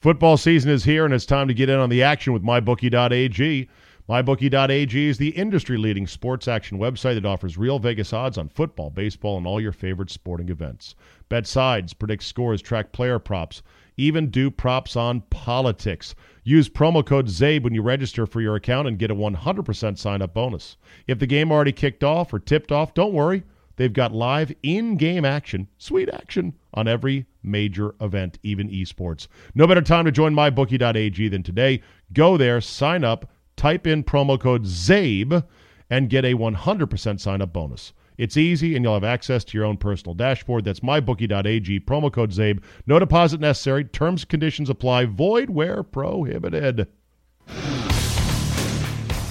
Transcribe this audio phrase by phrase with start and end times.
[0.00, 3.68] Football season is here, and it's time to get in on the action with MyBookie.ag.
[4.08, 8.90] MyBookie.ag is the industry leading sports action website that offers real Vegas odds on football,
[8.90, 10.94] baseball, and all your favorite sporting events.
[11.28, 13.60] Bet sides, predict scores, track player props,
[13.96, 16.14] even do props on politics.
[16.44, 20.22] Use promo code CZABE when you register for your account and get a 100% sign
[20.22, 20.76] up bonus.
[21.08, 23.42] If the game already kicked off or tipped off, don't worry.
[23.74, 29.26] They've got live in game action, sweet action, on every major event, even esports.
[29.54, 31.82] No better time to join mybookie.ag than today.
[32.12, 35.44] Go there, sign up, type in promo code CZABE,
[35.90, 37.92] and get a 100% sign up bonus.
[38.18, 40.64] It's easy, and you'll have access to your own personal dashboard.
[40.64, 42.62] That's mybookie.ag, promo code CZABE.
[42.86, 43.84] No deposit necessary.
[43.84, 45.06] Terms conditions apply.
[45.06, 46.88] Void where prohibited.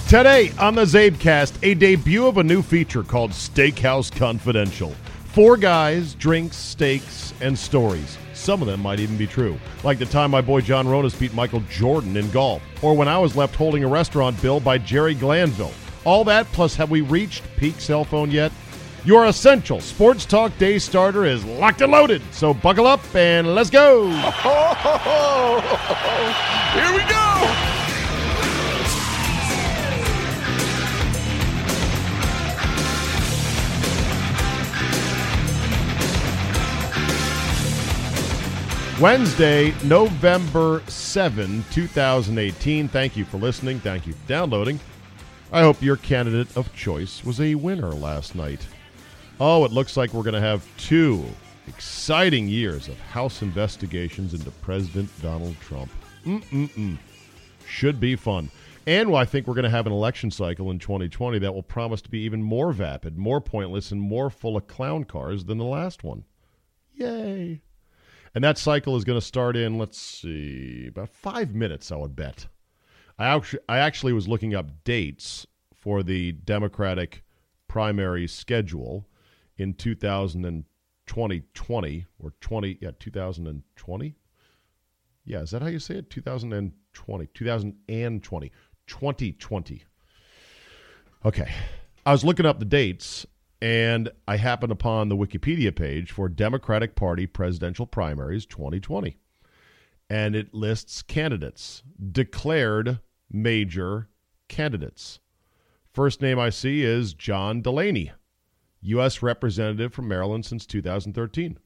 [0.08, 4.96] Today on the CzabeCast, a debut of a new feature called Steakhouse Confidential.
[5.38, 8.18] Four guys, drinks, steaks, and stories.
[8.34, 11.32] Some of them might even be true, like the time my boy John Ronis beat
[11.32, 15.14] Michael Jordan in golf, or when I was left holding a restaurant bill by Jerry
[15.14, 15.74] Glanville.
[16.06, 18.52] All that, plus have we reached peak cell phone yet?
[19.06, 23.70] Your essential sports talk day starter is locked and loaded, so buckle up and let's
[23.70, 24.10] go!
[26.74, 27.77] Here we go!
[39.00, 42.88] Wednesday, November 7, 2018.
[42.88, 43.80] Thank you for listening.
[43.80, 44.80] Thank you for downloading.
[45.52, 48.66] I hope your candidate of choice was a winner last night.
[49.40, 51.24] Oh, it looks like we're going to have two
[51.68, 55.92] exciting years of House investigations into President Donald Trump.
[56.26, 56.98] Mm-mm-mm.
[57.68, 58.50] Should be fun.
[58.88, 62.02] And I think we're going to have an election cycle in 2020 that will promise
[62.02, 65.66] to be even more vapid, more pointless, and more full of clown cars than the
[65.66, 66.24] last one.
[66.96, 67.62] Yay.
[68.38, 72.16] And that cycle is going to start in, let's see, about five minutes, I would
[72.16, 72.46] bet.
[73.18, 77.24] I actually, I actually was looking up dates for the Democratic
[77.68, 79.08] primary schedule
[79.58, 84.16] in 2020 or 20, yeah, 2020.
[85.26, 86.12] Yeah, is that how you say it?
[86.12, 88.52] 2020, 2020,
[88.86, 89.84] 2020.
[91.26, 91.52] Okay.
[92.06, 93.26] I was looking up the dates
[93.62, 99.18] and I happened upon the Wikipedia page for Democratic Party presidential primaries 2020.
[100.10, 103.00] And it lists candidates, declared
[103.32, 104.10] major
[104.48, 105.20] candidates.
[105.92, 108.12] First name I see is John Delaney,
[108.82, 109.22] U.S.
[109.22, 111.58] Representative from Maryland since 2013.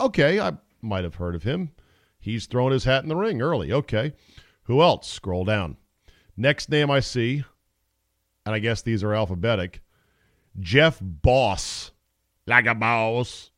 [0.00, 1.70] Okay, I might have heard of him.
[2.18, 3.72] He's thrown his hat in the ring early.
[3.72, 4.14] Okay.
[4.64, 5.08] Who else?
[5.08, 5.76] Scroll down.
[6.36, 7.44] Next name I see,
[8.46, 9.82] and I guess these are alphabetic
[10.58, 11.92] Jeff Boss,
[12.46, 13.50] like a boss.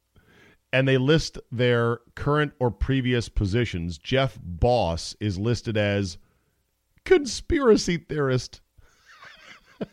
[0.73, 3.97] And they list their current or previous positions.
[3.97, 6.19] Jeff Boss is listed as
[7.05, 8.61] conspiracy theorist.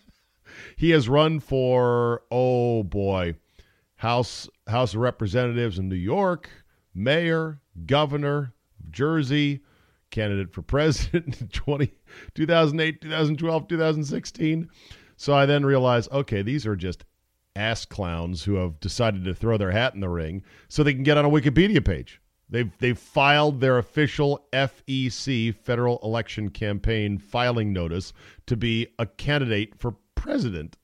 [0.76, 3.36] he has run for, oh boy,
[3.98, 6.50] House House of Representatives in New York,
[6.96, 9.62] mayor, governor of Jersey,
[10.10, 11.94] candidate for president in 20,
[12.34, 14.70] 2008, 2012, 2016.
[15.22, 17.06] So I then realized, okay, these are just
[17.56, 21.04] ass clowns who have decided to throw their hat in the ring so they can
[21.04, 22.20] get on a Wikipedia page.
[22.50, 28.14] They've they've filed their official FEC Federal Election Campaign filing notice
[28.48, 30.78] to be a candidate for president.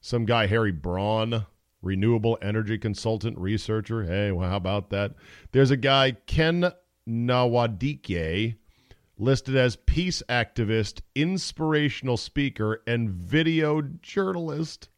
[0.00, 1.44] Some guy Harry Braun,
[1.82, 4.04] renewable energy consultant researcher.
[4.04, 5.16] Hey, well, how about that?
[5.50, 6.72] There's a guy Ken
[7.06, 8.54] Nwadike
[9.22, 14.88] listed as peace activist, inspirational speaker, and video journalist.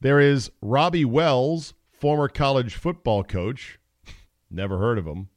[0.00, 3.78] There is Robbie Wells, former college football coach.
[4.50, 5.28] Never heard of him.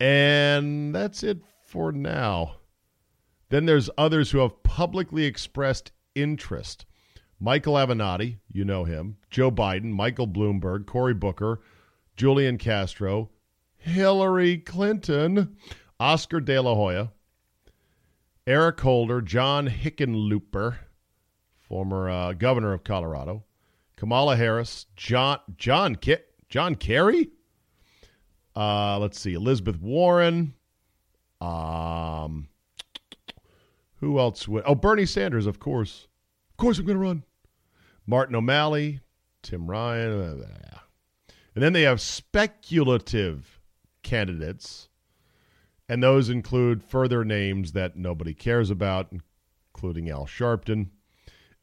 [0.00, 2.56] And that's it for now.
[3.50, 6.86] Then there's others who have publicly expressed interest.
[7.38, 11.60] Michael Avenatti, you know him, Joe Biden, Michael Bloomberg, Cory Booker,
[12.16, 13.30] Julian Castro,
[13.76, 15.56] Hillary Clinton.
[16.00, 17.12] Oscar De La Hoya,
[18.46, 20.76] Eric Holder, John Hickenlooper,
[21.60, 23.44] former uh, governor of Colorado,
[23.96, 25.96] Kamala Harris, John John
[26.48, 27.30] John Kerry,
[28.54, 30.54] Uh, let's see, Elizabeth Warren.
[31.40, 32.48] Um,
[33.96, 34.62] who else would?
[34.66, 36.06] Oh, Bernie Sanders, of course.
[36.50, 37.24] Of course, I'm going to run.
[38.06, 39.00] Martin O'Malley,
[39.42, 40.42] Tim Ryan.
[40.42, 40.78] Uh,
[41.54, 43.60] and then they have speculative
[44.02, 44.88] candidates,
[45.88, 49.12] and those include further names that nobody cares about,
[49.74, 50.88] including Al Sharpton.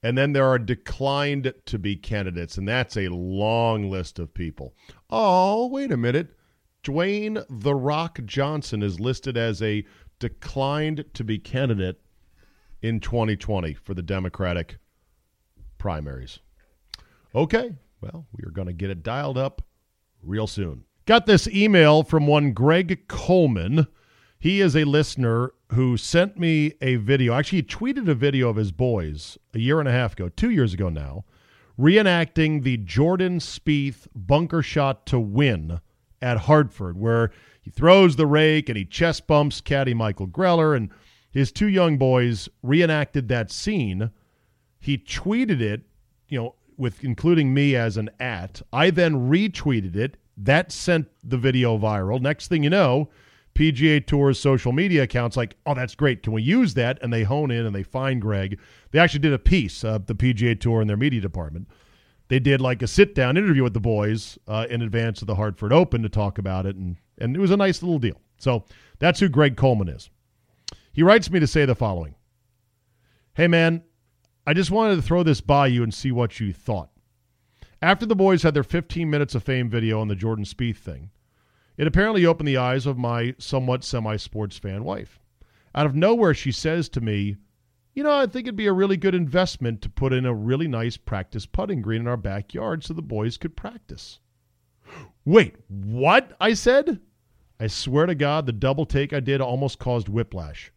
[0.03, 4.73] And then there are declined to be candidates, and that's a long list of people.
[5.09, 6.35] Oh, wait a minute.
[6.83, 9.85] Dwayne The Rock Johnson is listed as a
[10.19, 12.01] declined to be candidate
[12.81, 14.77] in 2020 for the Democratic
[15.77, 16.39] primaries.
[17.35, 19.61] Okay, well, we are going to get it dialed up
[20.23, 20.83] real soon.
[21.05, 23.87] Got this email from one Greg Coleman.
[24.41, 27.35] He is a listener who sent me a video.
[27.35, 30.49] Actually, he tweeted a video of his boys a year and a half ago, two
[30.49, 31.25] years ago now,
[31.79, 35.79] reenacting the Jordan Spieth bunker shot to win
[36.23, 37.29] at Hartford, where
[37.61, 40.89] he throws the rake and he chest bumps caddy Michael Greller, and
[41.29, 44.09] his two young boys reenacted that scene.
[44.79, 45.83] He tweeted it,
[46.29, 48.63] you know, with including me as an at.
[48.73, 50.17] I then retweeted it.
[50.35, 52.19] That sent the video viral.
[52.19, 53.09] Next thing you know,
[53.61, 56.23] PGA Tour's social media accounts like, oh, that's great.
[56.23, 56.97] Can we use that?
[57.03, 58.59] And they hone in and they find Greg.
[58.89, 61.67] They actually did a piece, uh, the PGA Tour and their media department.
[62.27, 65.35] They did like a sit down interview with the boys uh, in advance of the
[65.35, 68.19] Hartford Open to talk about it, and and it was a nice little deal.
[68.39, 68.63] So
[68.97, 70.09] that's who Greg Coleman is.
[70.91, 72.15] He writes me to say the following:
[73.35, 73.83] Hey man,
[74.47, 76.89] I just wanted to throw this by you and see what you thought.
[77.79, 81.11] After the boys had their 15 minutes of fame video on the Jordan Spieth thing,
[81.77, 85.19] it apparently opened the eyes of my somewhat semi sports fan wife.
[85.73, 87.37] Out of nowhere, she says to me,
[87.93, 90.67] You know, I think it'd be a really good investment to put in a really
[90.67, 94.19] nice practice putting green in our backyard so the boys could practice.
[95.25, 96.35] Wait, what?
[96.39, 96.99] I said.
[97.59, 100.71] I swear to God, the double take I did almost caused whiplash.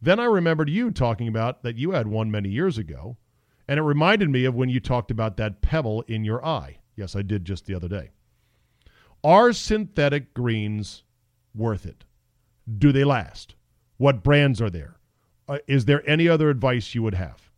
[0.00, 3.16] Then I remembered you talking about that you had one many years ago,
[3.68, 6.78] and it reminded me of when you talked about that pebble in your eye.
[6.96, 8.10] Yes, I did just the other day.
[9.24, 11.04] Are synthetic greens
[11.54, 12.04] worth it?
[12.78, 13.54] Do they last?
[13.96, 14.96] What brands are there?
[15.48, 17.50] Uh, is there any other advice you would have?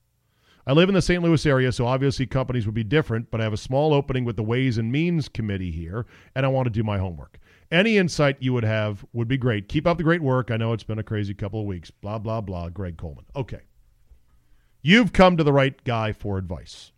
[0.67, 1.23] I live in the St.
[1.23, 4.37] Louis area, so obviously companies would be different, but I have a small opening with
[4.37, 7.39] the Ways and Means Committee here, and I want to do my homework.
[7.71, 9.69] Any insight you would have would be great.
[9.69, 10.51] Keep up the great work.
[10.51, 11.91] I know it's been a crazy couple of weeks.
[11.91, 12.69] Blah, blah, blah.
[12.69, 13.25] Greg Coleman.
[13.35, 13.63] Okay.
[14.81, 16.93] You've come to the right guy for advice.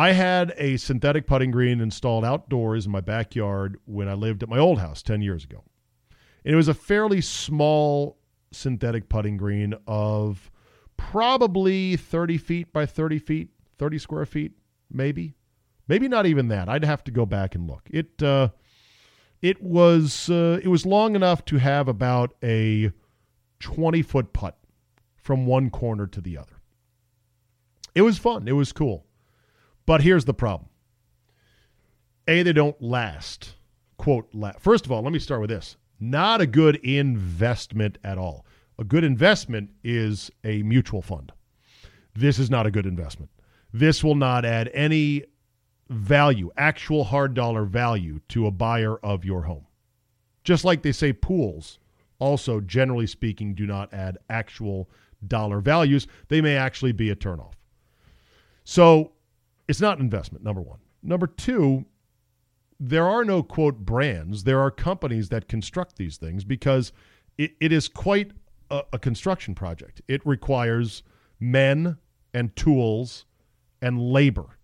[0.00, 4.48] I had a synthetic putting green installed outdoors in my backyard when I lived at
[4.48, 5.62] my old house 10 years ago.
[6.42, 8.16] And it was a fairly small
[8.50, 10.50] synthetic putting green of
[10.96, 14.52] probably 30 feet by 30 feet, 30 square feet,
[14.90, 15.34] maybe.
[15.86, 16.70] Maybe not even that.
[16.70, 17.82] I'd have to go back and look.
[17.90, 18.48] It uh,
[19.42, 22.90] it was uh, it was long enough to have about a
[23.58, 24.58] 20 foot putt
[25.16, 26.56] from one corner to the other.
[27.94, 28.48] It was fun.
[28.48, 29.04] It was cool.
[29.90, 30.68] But here's the problem.
[32.28, 33.56] A, they don't last.
[33.96, 35.78] Quote, la- first of all, let me start with this.
[35.98, 38.46] Not a good investment at all.
[38.78, 41.32] A good investment is a mutual fund.
[42.14, 43.32] This is not a good investment.
[43.72, 45.24] This will not add any
[45.88, 49.66] value, actual hard dollar value to a buyer of your home.
[50.44, 51.80] Just like they say pools
[52.20, 54.88] also, generally speaking, do not add actual
[55.26, 56.06] dollar values.
[56.28, 57.54] They may actually be a turnoff.
[58.62, 59.14] So
[59.70, 60.80] it's not an investment, number one.
[61.00, 61.84] Number two,
[62.80, 64.42] there are no quote brands.
[64.42, 66.92] There are companies that construct these things because
[67.38, 68.32] it, it is quite
[68.68, 70.02] a, a construction project.
[70.08, 71.04] It requires
[71.38, 71.98] men
[72.34, 73.26] and tools
[73.80, 74.58] and labor,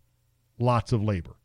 [0.58, 1.36] lots of labor.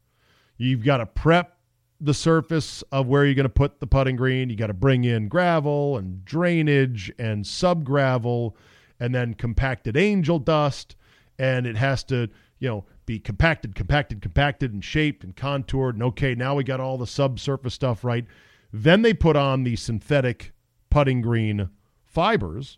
[0.58, 1.56] You've got to prep
[2.00, 4.50] the surface of where you're going to put the putting green.
[4.50, 8.58] You got to bring in gravel and drainage and sub gravel
[9.00, 10.96] and then compacted angel dust.
[11.38, 12.28] And it has to,
[12.58, 15.96] you know, be compacted, compacted, compacted, and shaped and contoured.
[15.96, 18.26] And okay, now we got all the subsurface stuff right.
[18.72, 20.54] Then they put on the synthetic
[20.90, 21.70] putting green
[22.06, 22.78] fibers,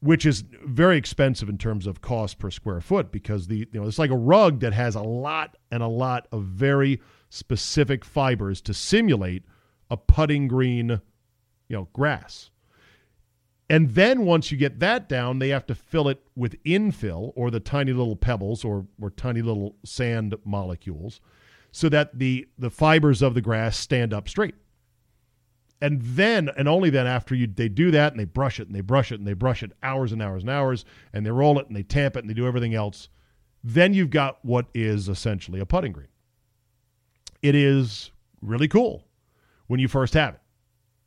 [0.00, 3.86] which is very expensive in terms of cost per square foot because the you know
[3.86, 7.00] it's like a rug that has a lot and a lot of very
[7.30, 9.44] specific fibers to simulate
[9.90, 11.00] a putting green,
[11.68, 12.50] you know, grass.
[13.68, 17.50] And then once you get that down, they have to fill it with infill or
[17.50, 21.20] the tiny little pebbles or, or tiny little sand molecules
[21.72, 24.54] so that the, the fibers of the grass stand up straight.
[25.80, 28.74] And then, and only then, after you they do that and they brush it and
[28.74, 31.58] they brush it and they brush it hours and hours and hours and they roll
[31.58, 33.08] it and they tamp it and they do everything else,
[33.62, 36.08] then you've got what is essentially a putting green.
[37.42, 39.06] It is really cool
[39.66, 40.40] when you first have it.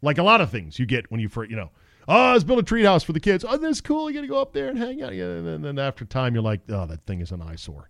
[0.02, 1.72] Like a lot of things you get when you first, you know,
[2.10, 3.46] oh, let's build a treehouse for the kids.
[3.48, 4.10] Oh, that's cool.
[4.10, 5.14] You got to go up there and hang out.
[5.14, 7.90] And then after time, you're like, oh, that thing is an eyesore.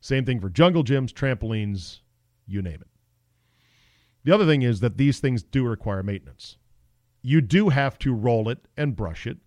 [0.00, 2.00] Same thing for jungle gyms, trampolines,
[2.46, 2.88] you name it.
[4.24, 6.56] The other thing is that these things do require maintenance.
[7.22, 9.38] You do have to roll it and brush it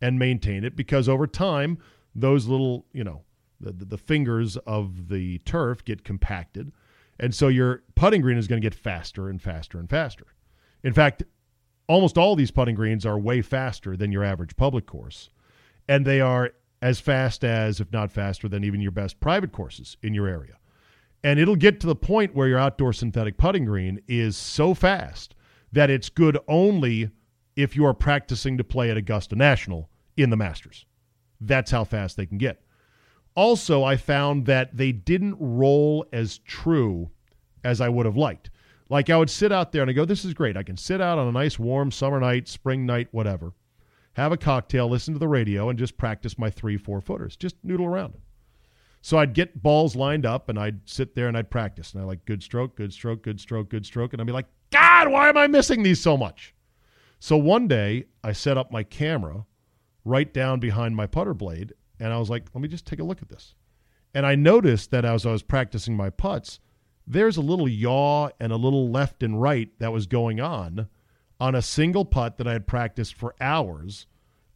[0.00, 1.78] and maintain it because over time,
[2.14, 3.22] those little, you know,
[3.60, 6.72] the, the fingers of the turf get compacted.
[7.18, 10.26] And so your putting green is going to get faster and faster and faster.
[10.82, 11.22] In fact,
[11.86, 15.30] almost all these putting greens are way faster than your average public course.
[15.88, 19.96] And they are as fast as, if not faster, than even your best private courses
[20.02, 20.58] in your area.
[21.22, 25.34] And it'll get to the point where your outdoor synthetic putting green is so fast
[25.72, 27.10] that it's good only
[27.56, 30.84] if you are practicing to play at Augusta National in the Masters.
[31.40, 32.60] That's how fast they can get.
[33.34, 37.10] Also, I found that they didn't roll as true
[37.64, 38.50] as I would have liked.
[38.90, 40.56] Like I would sit out there and I go, this is great.
[40.56, 43.52] I can sit out on a nice warm summer night, spring night, whatever,
[44.14, 47.36] have a cocktail, listen to the radio, and just practice my three, four footers.
[47.36, 48.14] Just noodle around.
[49.00, 51.92] So I'd get balls lined up and I'd sit there and I'd practice.
[51.92, 54.12] And I like good stroke, good stroke, good stroke, good stroke.
[54.12, 56.54] And I'd be like, God, why am I missing these so much?
[57.20, 59.44] So one day I set up my camera
[60.04, 63.04] right down behind my putter blade and I was like, let me just take a
[63.04, 63.54] look at this.
[64.14, 66.60] And I noticed that as I was practicing my putts,
[67.06, 70.88] there's a little yaw and a little left and right that was going on
[71.40, 74.06] on a single putt that I had practiced for hours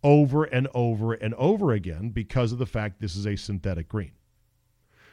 [0.03, 4.13] over and over and over again because of the fact this is a synthetic green.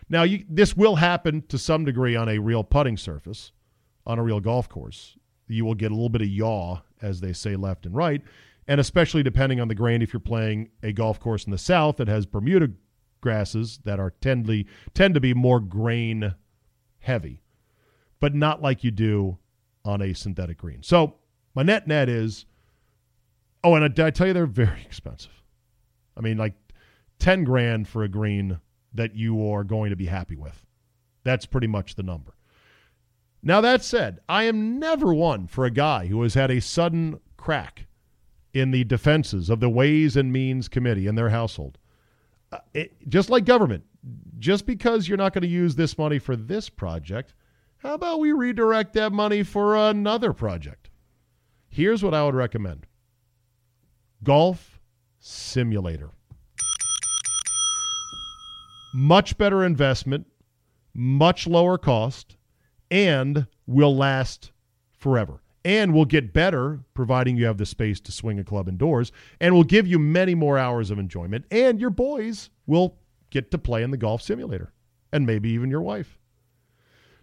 [0.08, 3.51] Now, you, this will happen to some degree on a real putting surface,
[4.06, 5.18] on a real golf course.
[5.48, 8.22] You will get a little bit of yaw, as they say, left and right,
[8.68, 11.98] and especially depending on the grain, if you're playing a golf course in the south
[11.98, 12.72] that has Bermuda
[13.22, 16.36] grasses that are tendly, tend to be more grain
[17.06, 17.42] heavy,
[18.20, 19.38] but not like you do
[19.84, 20.84] on a synthetic green.
[20.84, 21.16] So
[21.54, 22.46] my net net is,
[23.64, 25.32] oh, and I, I tell you they're very expensive.
[26.18, 26.54] I mean, like
[27.20, 28.60] ten grand for a green
[28.94, 30.66] that you are going to be happy with.
[31.24, 32.36] That's pretty much the number.
[33.44, 37.20] Now that said, I am never one for a guy who has had a sudden
[37.38, 37.88] crack
[38.54, 41.78] in the defenses of the Ways and Means Committee and their household.
[42.56, 43.84] Uh, it, just like government,
[44.40, 47.34] just because you're not going to use this money for this project,
[47.78, 50.90] how about we redirect that money for another project?
[51.68, 52.88] Here's what I would recommend
[54.24, 54.80] Golf
[55.20, 56.12] Simulator.
[58.94, 60.26] Much better investment,
[60.94, 62.38] much lower cost,
[62.90, 64.54] and will last
[64.98, 65.42] forever.
[65.66, 69.54] And will get better, providing you have the space to swing a club indoors, and
[69.54, 71.44] will give you many more hours of enjoyment.
[71.52, 72.98] And your boys will
[73.32, 74.72] get to play in the golf simulator,
[75.12, 76.18] and maybe even your wife.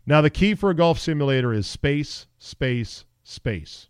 [0.04, 3.88] Now, the key for a golf simulator is space, space, space.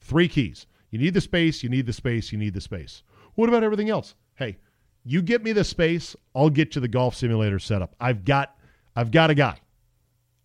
[0.00, 0.66] Three keys.
[0.90, 3.02] You need the space, you need the space, you need the space.
[3.34, 4.14] What about everything else?
[4.34, 4.58] Hey,
[5.02, 7.96] you get me the space, I'll get you the golf simulator setup.
[7.98, 8.54] I've got
[8.94, 9.58] I've got a guy.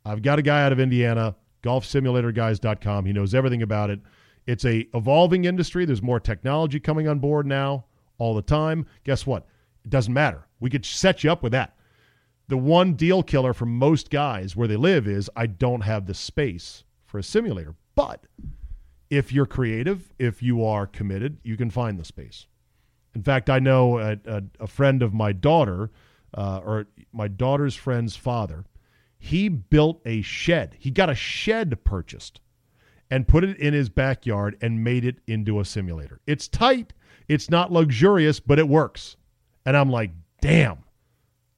[0.05, 3.05] I've got a guy out of Indiana, golfsimulatorguys.com.
[3.05, 3.99] He knows everything about it.
[4.45, 5.85] It's a evolving industry.
[5.85, 7.85] There's more technology coming on board now
[8.17, 8.85] all the time.
[9.03, 9.45] Guess what?
[9.83, 10.47] It doesn't matter.
[10.59, 11.75] We could set you up with that.
[12.47, 16.15] The one deal killer for most guys where they live is I don't have the
[16.15, 17.75] space for a simulator.
[17.95, 18.25] But
[19.09, 22.47] if you're creative, if you are committed, you can find the space.
[23.15, 25.91] In fact, I know a, a, a friend of my daughter,
[26.33, 28.65] uh, or my daughter's friend's father,
[29.19, 30.75] he built a shed.
[30.79, 32.39] He got a shed purchased
[33.11, 36.21] and put it in his backyard and made it into a simulator.
[36.25, 36.93] It's tight,
[37.27, 39.17] it's not luxurious, but it works.
[39.65, 40.11] And I'm like,
[40.41, 40.83] damn,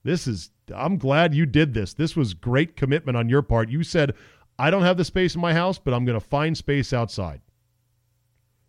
[0.04, 1.94] this is, I'm glad you did this.
[1.94, 3.70] This was great commitment on your part.
[3.70, 4.16] You said,
[4.58, 7.42] I don't have the space in my house, but I'm going to find space outside.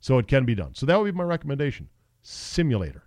[0.00, 0.74] So it can be done.
[0.74, 1.88] So that would be my recommendation
[2.22, 3.04] simulator.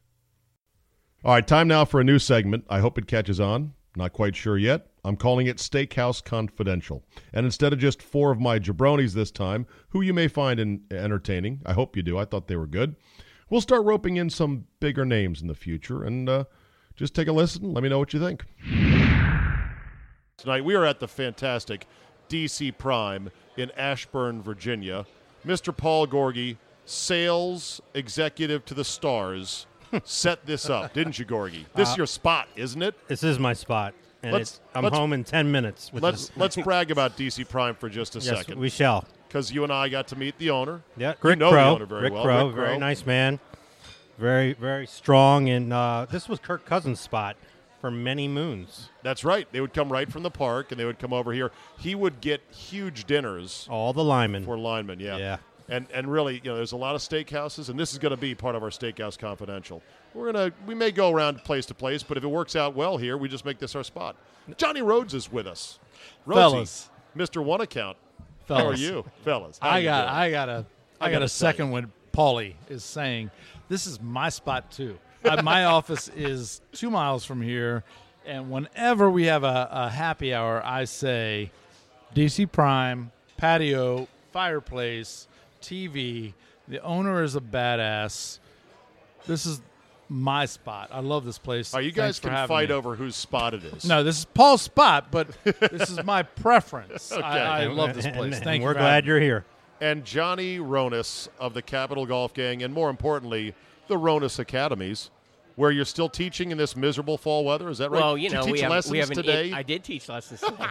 [1.23, 2.65] All right, time now for a new segment.
[2.69, 3.73] I hope it catches on.
[3.95, 4.87] Not quite sure yet.
[5.03, 7.03] I'm calling it Steakhouse Confidential.
[7.33, 10.81] And instead of just four of my jabronis this time, who you may find in,
[10.91, 12.17] entertaining, I hope you do.
[12.17, 12.95] I thought they were good.
[13.49, 16.43] We'll start roping in some bigger names in the future and uh,
[16.95, 17.73] just take a listen.
[17.73, 18.43] Let me know what you think.
[20.37, 21.87] Tonight, we are at the fantastic
[22.27, 25.05] DC Prime in Ashburn, Virginia.
[25.45, 25.75] Mr.
[25.75, 29.67] Paul Gorgie, sales executive to the stars,
[30.03, 31.65] set this up, didn't you, Gorgie?
[31.75, 32.95] This uh, is your spot, isn't it?
[33.07, 33.93] This is my spot.
[34.23, 35.91] And let's, I'm let's, home in 10 minutes.
[35.93, 38.59] let's let's brag about DC Prime for just a yes, second.
[38.59, 39.05] we shall.
[39.27, 40.81] Because you and I got to meet the owner.
[40.97, 41.63] Yeah, you Rick know Crow.
[41.63, 42.23] the owner very Rick well.
[42.23, 43.39] Crow, Rick very nice man.
[44.17, 45.49] Very, very strong.
[45.49, 47.35] And uh, this was Kirk Cousins' spot
[47.81, 48.89] for many moons.
[49.03, 49.47] That's right.
[49.51, 51.51] They would come right from the park and they would come over here.
[51.77, 54.45] He would get huge dinners All the linemen.
[54.45, 54.99] for linemen.
[54.99, 55.17] Yeah.
[55.17, 55.37] Yeah.
[55.67, 58.17] And and really, you know, there's a lot of steakhouses, and this is going to
[58.17, 59.81] be part of our Steakhouse Confidential.
[60.13, 62.97] We're gonna we may go around place to place, but if it works out well
[62.97, 64.15] here, we just make this our spot.
[64.57, 65.79] Johnny Rhodes is with us.
[66.25, 66.89] Rhodesy, Fellas.
[67.17, 67.43] Mr.
[67.43, 67.97] One Account.
[68.45, 68.63] Fellas.
[68.63, 69.57] How are you, fellas?
[69.59, 70.15] How I got doing?
[70.15, 70.65] I got a
[71.01, 73.31] I I got a second when Paulie is saying
[73.67, 74.97] this is my spot too.
[75.23, 77.83] Uh, my office is two miles from here,
[78.25, 81.51] and whenever we have a, a happy hour, I say
[82.15, 85.27] DC Prime patio, fireplace,
[85.65, 86.33] TV.
[86.67, 88.39] The owner is a badass.
[89.27, 89.61] This is
[90.07, 90.89] my spot.
[90.91, 91.73] I love this place.
[91.73, 92.75] All right, you guys for can fight me.
[92.75, 93.85] over whose spot it is.
[93.85, 97.11] No, this is Paul's spot, but this is my preference.
[97.11, 97.21] Okay.
[97.23, 98.35] I, I love this and- place.
[98.35, 98.65] and Thank you.
[98.67, 99.45] we're glad you're here.
[99.81, 103.53] and Johnny Ronis of the Capital Golf Gang, and more importantly,
[103.87, 105.09] the Ronis Academies,
[105.55, 107.69] where you're still teaching in this miserable fall weather.
[107.69, 108.01] Is that right?
[108.01, 109.47] Well, you Did know, teach we have, lessons we have an today.
[109.49, 110.65] In, I did teach lessons today.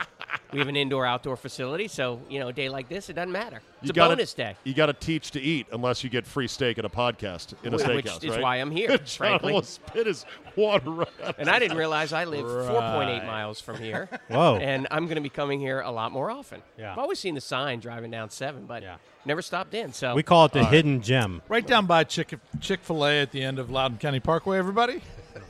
[0.52, 3.56] we have an indoor-outdoor facility, so you know, a day like this, it doesn't matter.
[3.80, 6.26] It's you a gotta, bonus day, You got to teach to eat, unless you get
[6.26, 8.42] free steak at a podcast in a steakhouse, which is right?
[8.42, 9.52] why I'm here, John frankly.
[9.52, 10.26] almost spit his
[10.56, 11.08] water right.
[11.38, 14.08] And I didn't realize I live 4.8 miles from here.
[14.28, 14.56] Whoa.
[14.56, 16.62] And I'm going to be coming here a lot more often.
[16.78, 16.92] Yeah.
[16.92, 18.96] I've always seen the sign driving down seven, but Yeah.
[19.26, 19.92] Never stopped in.
[19.92, 21.40] So We call it the hidden gem.
[21.48, 24.58] Right down by Chick Chick Fil A at the end of Loudoun County Parkway.
[24.58, 25.00] Everybody.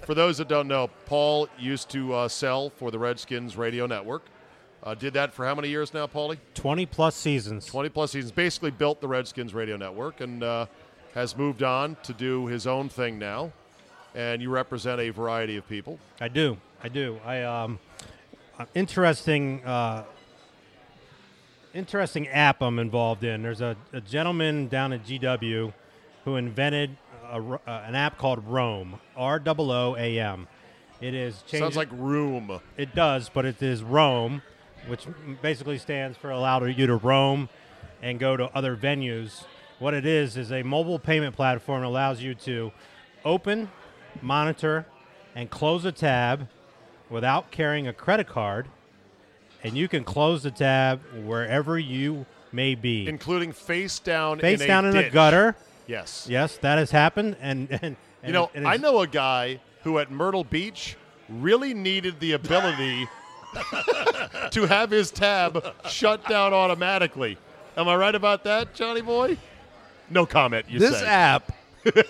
[0.07, 4.23] For those that don't know, Paul used to uh, sell for the Redskins radio network.
[4.83, 6.37] Uh, did that for how many years now, Paulie?
[6.55, 7.65] 20 plus seasons.
[7.65, 8.33] 20 plus seasons.
[8.33, 10.67] Basically built the Redskins radio network and uh,
[11.15, 13.51] has moved on to do his own thing now.
[14.15, 15.99] And you represent a variety of people.
[16.21, 16.59] I do.
[16.83, 17.19] I do.
[17.25, 17.79] I um,
[18.59, 20.05] uh, interesting, uh,
[21.75, 23.43] interesting app I'm involved in.
[23.43, 25.73] There's a, a gentleman down at GW
[26.25, 26.97] who invented
[27.31, 29.01] a, uh, an app called Roam.
[29.17, 30.47] R O O A M.
[31.01, 32.61] It is Sounds like room.
[32.77, 34.43] It does, but it is roam,
[34.87, 35.07] which
[35.43, 37.49] basically stands for allow you to roam
[38.01, 39.45] and go to other venues.
[39.81, 42.73] What it is is a mobile payment platform that allows you to
[43.25, 43.71] open,
[44.23, 44.87] monitor,
[45.35, 46.49] and close a tab
[47.11, 48.69] without carrying a credit card,
[49.65, 53.09] and you can close the tab wherever you may be.
[53.09, 55.13] including face down Face in a down in the ditch.
[55.13, 55.57] gutter.
[55.87, 56.27] Yes.
[56.31, 59.61] Yes, that has happened, and, and, and You know, it- it I know a guy
[59.83, 60.97] who at Myrtle Beach
[61.29, 63.09] really needed the ability
[64.51, 67.39] to have his tab shut down automatically.
[67.77, 69.37] Am I right about that, Johnny boy?
[70.11, 70.67] No comment.
[70.69, 71.07] You this say.
[71.07, 71.51] app.
[71.87, 72.01] uh,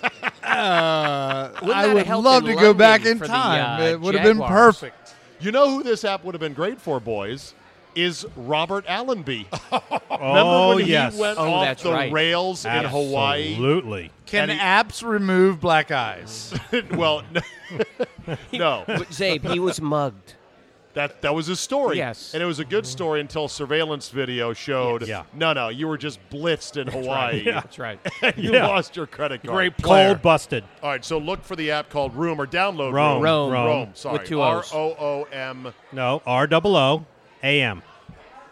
[0.42, 3.80] I would love in to go back in for the, time.
[3.80, 5.03] uh, it would have been perfect.
[5.44, 7.52] You know who this app would have been great for, boys?
[7.94, 9.46] Is Robert Allenby.
[9.72, 12.10] Remember Oh when yes, he went Oh, off that's the right.
[12.10, 13.50] rails in Hawaii?
[13.52, 14.10] Absolutely.
[14.26, 16.52] Can And he- apps remove black eyes?
[16.92, 17.22] well,
[18.52, 18.84] no.
[18.86, 20.34] But Czabe, he was mugged.
[20.94, 21.96] That that was his story.
[21.96, 22.34] Yes.
[22.34, 25.24] And it was a good story until surveillance video showed Yeah.
[25.34, 27.42] no no, you were just blitzed in Hawaii.
[27.44, 27.98] Yeah, That's right.
[28.36, 28.68] you Yeah.
[28.68, 29.54] lost your credit card.
[29.54, 30.08] Great player.
[30.10, 30.64] Cold busted.
[30.82, 33.20] All right, so look for the app called Room or download Roam.
[33.22, 33.52] Roam.
[33.52, 33.66] Roam.
[33.66, 33.90] Roam.
[33.94, 34.18] sorry.
[34.18, 34.72] With two R O's.
[34.72, 35.74] O O M.
[35.92, 37.06] No, R O O
[37.42, 37.82] A M.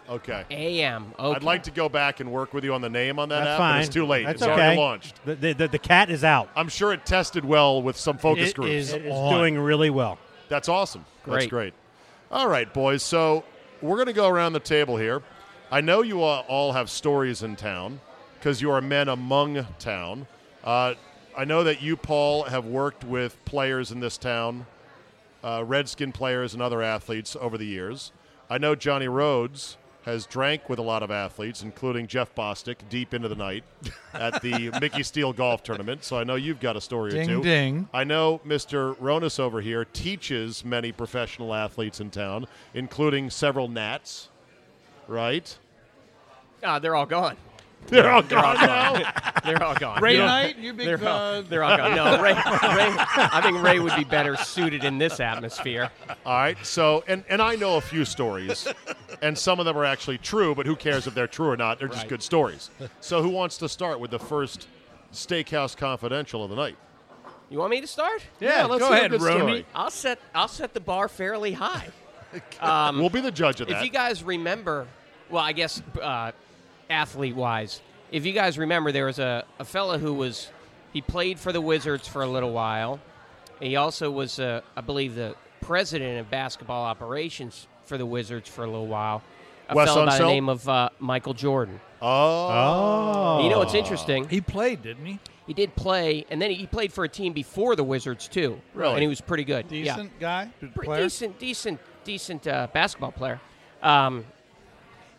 [0.08, 0.44] Okay.
[0.50, 1.14] AM.
[1.18, 1.36] Okay.
[1.36, 3.50] I'd like to go back and work with you on the name on that That's
[3.50, 3.74] app, fine.
[3.80, 4.26] but it's too late.
[4.26, 4.52] That's it's okay.
[4.52, 5.24] already launched.
[5.24, 6.50] The, the, the, the cat is out.
[6.56, 8.70] I'm sure it tested well with some focus It groups.
[8.72, 9.32] is- It is on.
[9.32, 10.18] doing really well.
[10.48, 11.04] That's awesome.
[11.26, 11.72] That's Great.
[12.32, 13.02] All right, boys.
[13.02, 13.44] So
[13.82, 15.22] we're going to go around the table here.
[15.70, 18.00] I know you all- all have stories in town
[18.38, 20.26] because you are men among town.
[20.64, 20.94] Uh,
[21.36, 24.64] I know that you, Paul, have worked with players in this town,
[25.44, 28.12] uh, Redskin players and other athletes over the years.
[28.48, 33.14] I know Johnny Rhodes has drank with a lot of athletes, including Jeff Bostic, deep
[33.14, 33.62] into the night
[34.14, 36.02] at the Mickey Steele Golf Tournament.
[36.04, 37.42] So I know you've got a story or Ding, two.
[37.42, 37.88] ding.
[37.94, 38.96] I know Mr.
[38.96, 44.28] Ronis over here teaches many professional athletes in town, including several Nats,
[45.06, 45.56] right?
[46.64, 47.36] Ah, they're all gone.
[47.88, 49.12] They're all gone now.
[49.44, 50.00] They're all gone.
[50.00, 50.86] Ray You know, Knight, you big.
[50.86, 51.94] They're all, uh, they're all gone.
[51.94, 52.40] No, Ray, Ray.
[52.96, 55.90] I think Ray would be better suited in this atmosphere.
[56.24, 56.56] All right.
[56.62, 58.66] So, and, and I know a few stories,
[59.20, 61.78] and some of them are actually true, but who cares if they're true or not?
[61.78, 62.08] They're just Right.
[62.08, 62.70] good stories.
[63.00, 64.68] So, who wants to start with the first
[65.12, 66.76] Steakhouse Confidential of the night?
[67.50, 68.22] You want me to start?
[68.40, 69.36] yeah, let's go hear a ahead, good Rony.
[69.38, 69.66] story.
[69.74, 71.88] I'll set I'll set the bar fairly high.
[72.94, 73.76] we'll be the judge of that.
[73.78, 74.86] If you guys remember,
[75.28, 76.32] well, I guess uh,
[76.92, 80.50] athlete wise, if you guys remember, there was a, a fella who was
[80.92, 83.00] he played for the Wizards for a little while.
[83.60, 88.64] He also was, uh, I believe, the president of basketball operations for the Wizards for
[88.64, 89.22] a little while.
[89.68, 90.28] A Wes fellow by the Unseld?
[90.28, 91.80] name of uh, Michael Jordan.
[92.02, 93.40] oh, Oh.
[93.44, 94.28] You know what's interesting?
[94.28, 95.18] He played, didn't he?
[95.46, 98.60] He did play, and then he played for a team before the Wizards too.
[98.74, 98.92] Really?
[98.94, 99.66] and he was pretty good.
[99.70, 99.94] Yeah.
[99.94, 101.02] Decent guy, good pretty player.
[101.04, 103.40] decent, decent, decent uh, basketball player.
[103.82, 104.24] Um,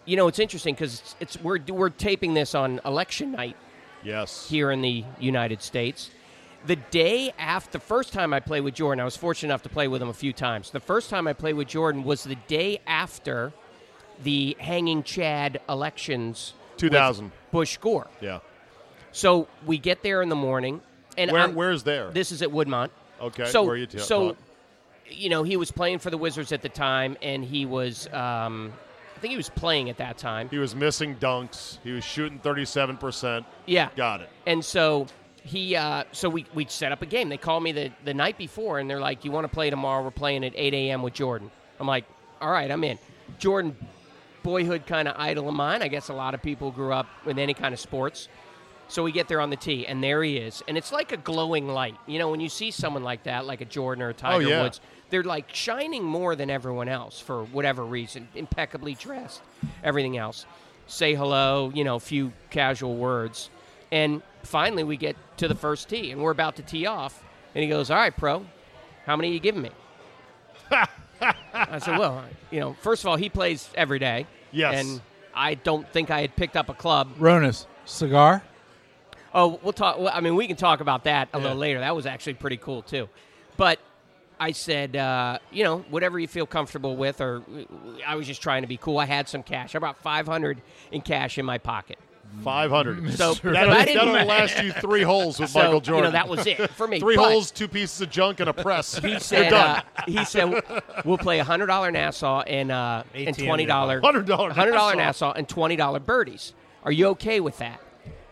[0.06, 3.56] you know, it's interesting because it's, it's we're we're taping this on election night
[4.04, 4.48] Yes.
[4.50, 6.10] here in the United States.
[6.66, 9.70] The day after, the first time I played with Jordan, I was fortunate enough to
[9.70, 10.72] play with him a few times.
[10.72, 13.52] The first time I played with Jordan was the day after
[14.24, 16.54] the Hanging Chad elections.
[16.78, 17.32] 2000.
[17.52, 18.08] Bush Gore.
[18.22, 18.39] Yeah.
[19.12, 20.82] So we get there in the morning,
[21.18, 22.10] and Where, where's there?
[22.12, 22.89] this is at Woodmont.
[23.22, 23.46] okay.
[23.46, 24.38] So, where you ta- so, taught?
[25.10, 28.72] you know, he was playing for the Wizards at the time, and he was, um,
[29.24, 30.50] think he was playing at that time.
[30.50, 31.78] He was missing dunks.
[31.82, 33.46] He was shooting 37%.
[33.66, 34.30] Yeah, Got it.
[34.46, 35.08] and so
[35.44, 37.30] he, uh, so we we set up a game.
[37.30, 40.04] They called me the the night before, and they're like, "You want to play tomorrow?
[40.04, 41.02] We're playing at 8 a.m.
[41.04, 42.06] with Jordan." I'm like,
[42.42, 43.00] "All right, I'm in."
[43.40, 43.76] Jordan,
[44.44, 45.82] boyhood kind of idol of mine.
[45.82, 48.28] I guess a lot of people grew up with any kind of sports.
[48.90, 51.18] So we get there on the tee, and there he is, and it's like a
[51.18, 51.96] glowing light.
[52.08, 54.64] You know, when you see someone like that, like a Jordan or a Tiger yeah.
[54.64, 54.82] Woods,
[55.13, 58.28] they're like shining more than everyone else for whatever reason.
[58.34, 59.43] Impeccably dressed,
[59.84, 60.47] everything else.
[60.88, 63.52] Say hello, you know, a few casual words,
[63.91, 67.23] and finally we get to the first tee, and we're about to tee off,
[67.54, 68.43] and he goes, "All right, pro,
[69.06, 69.69] how many are you giving me?"
[70.71, 74.84] I said, "Well, you know, first of all, he plays every day, Yes.
[74.84, 74.99] and
[75.36, 78.41] I don't think I had picked up a club Ronis, cigar.
[79.32, 79.99] Oh, we'll talk.
[79.99, 81.43] Well, I mean, we can talk about that a Yeah.
[81.43, 81.80] little later.
[81.82, 83.10] That was actually pretty cool too.
[83.58, 83.78] But
[84.44, 87.44] I said, uh, you know, whatever you feel comfortable with, or
[88.06, 88.98] I was just trying to be cool.
[88.98, 89.74] I had some cash.
[89.76, 91.98] I brought five hundred in cash in my pocket.
[92.44, 93.14] 500.
[93.14, 96.04] So That'll, I didn't- that'll last you three holes with So Michael you Jordan.
[96.06, 97.00] know that was it for me.
[97.06, 98.98] Three But holes, two pieces of junk, and a press.
[98.98, 99.84] He You're said, done.
[99.96, 100.64] uh, he said,
[101.06, 104.96] we'll play a hundred dollar Nassau and uh, and ATM twenty dollar $100 hundred dollar
[104.96, 105.28] Nassau.
[105.28, 106.54] Nassau and twenty dollar birdies.
[106.84, 107.80] Are you okay with that?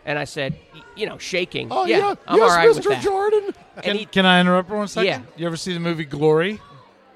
[0.04, 0.56] And I said,
[0.96, 1.68] you know, shaking.
[1.70, 2.14] oh, yeah, yeah.
[2.26, 2.74] I'm yes, all right Mr.
[2.76, 3.02] with that.
[3.02, 3.54] Jordan.
[3.82, 5.06] Can, he, can I interrupt for one second?
[5.06, 5.20] Yeah.
[5.36, 6.60] You ever see the movie Glory?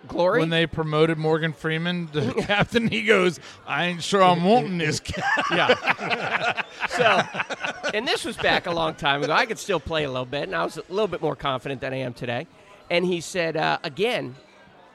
[0.09, 0.39] Glory.
[0.39, 5.01] When they promoted Morgan Freeman to captain, he goes, "I ain't sure I'm wanting this
[5.01, 6.63] guy." Yeah.
[6.91, 9.33] so, and this was back a long time ago.
[9.33, 11.81] I could still play a little bit, and I was a little bit more confident
[11.81, 12.47] than I am today.
[12.89, 14.37] And he said, uh, again,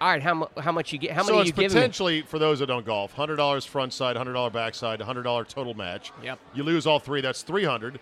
[0.01, 1.11] all right, how, mu- how much you get?
[1.11, 1.79] How so many it's you giving me?
[1.79, 5.45] potentially for those that don't golf, hundred dollars front side, hundred dollar backside, hundred dollar
[5.45, 6.11] total match.
[6.23, 6.39] Yep.
[6.55, 7.99] You lose all three, that's three hundred.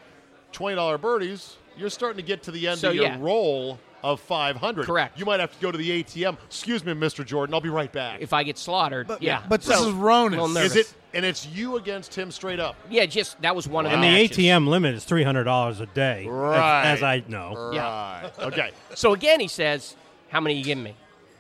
[0.52, 1.58] Twenty dollar birdies.
[1.78, 3.18] You're starting to get to the end So, of your yeah.
[3.20, 4.86] roll of five hundred.
[4.86, 5.20] Correct.
[5.20, 6.38] You might have to go to the ATM.
[6.46, 7.26] Excuse me, Mr.
[7.26, 7.54] Jordan.
[7.54, 8.22] I'll be right back.
[8.22, 9.44] If I get slaughtered, yeah.
[9.48, 10.40] But this So, is Ronan.
[10.58, 10.94] Is it?
[11.14, 12.76] And it's you against him straight up.
[12.90, 14.38] Yeah, just that was one of the And the the matches.
[14.38, 16.86] ATM limit is three hundred dollars a day, as- Right.
[16.86, 17.72] as, I know.
[17.74, 18.30] Yeah.
[18.40, 18.72] Okay.
[18.96, 19.96] So again, he says,
[20.30, 20.96] "How many are you giving me?"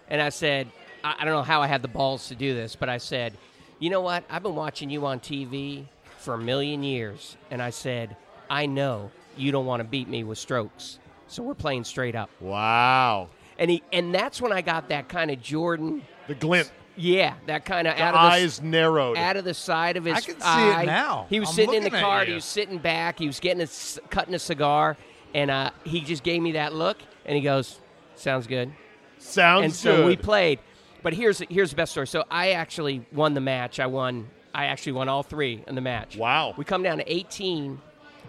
[0.10, 0.68] And I said,
[1.04, 3.34] I, "I don't know how I had the balls to do this, but I said,
[3.80, 4.24] you know what?
[4.30, 5.86] I've been watching you on TV
[6.18, 8.16] for a million years, and I said,
[8.50, 12.30] I know you don't want to beat me with strokes, so we're playing straight up."
[12.42, 13.30] Wow.
[13.58, 16.72] And he, and that's when I got that kind of Jordan, The glint.
[16.96, 19.18] yeah, that kind of The out of the eyes narrowed.
[19.18, 21.26] out of the side of his I can see it now.
[21.30, 22.24] He was I'm sitting in the car.
[22.26, 23.20] He was sitting back.
[23.20, 24.96] He was getting a, c- cutting a cigar,
[25.34, 27.80] and uh, he just gave me that look, and he goes,
[28.16, 28.72] "Sounds good."
[29.20, 30.06] Sounds and so good.
[30.06, 30.60] we played.
[31.04, 32.08] But here's here's the best story.
[32.08, 33.80] So I actually won the match.
[33.80, 34.28] I won.
[34.54, 36.18] I actually won all three in the match.
[36.18, 36.54] Wow.
[36.58, 37.80] We come down to 18,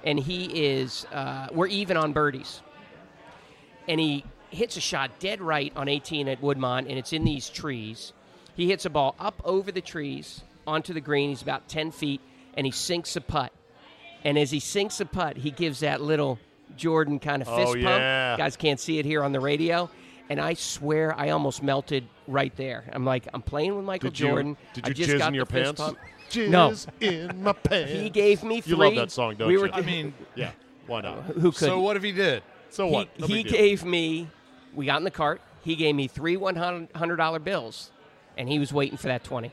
[0.04, 1.06] and he is.
[1.12, 2.60] Uh, we're even on birdies,
[3.88, 7.48] and he hits a shot dead right on 18 at Woodmont, and it's in these
[7.48, 8.12] trees.
[8.56, 11.30] He hits a ball up over the trees onto the green.
[11.30, 12.20] He's about 10 feet,
[12.54, 13.52] and he sinks a putt.
[14.24, 16.38] And as he sinks a putt, he gives that little
[16.76, 17.84] Jordan kind of Oh, fist pump.
[17.84, 18.36] yeah.
[18.36, 19.88] Guys can't see it here on the radio.
[20.30, 22.84] And I swear I almost melted right there.
[22.92, 24.56] I'm like, I'm playing with Michael Did you, Jordan.
[24.72, 25.82] Did I you just jizz got in your pants?
[26.30, 26.72] Jizz No.
[27.00, 27.90] in my pants.
[27.92, 28.70] He gave me three.
[28.70, 29.60] You love that song, don't we you?
[29.62, 30.52] Were, I mean, yeah.
[30.86, 31.24] Why not?
[31.24, 31.56] who could?
[31.68, 32.42] so what if he did?
[32.70, 33.08] So what?
[33.16, 34.28] He, No he gave me.
[34.72, 35.40] We got in the cart.
[35.62, 37.90] He gave me three one hundred dollar bills,
[38.38, 39.50] and he was waiting for that twenty.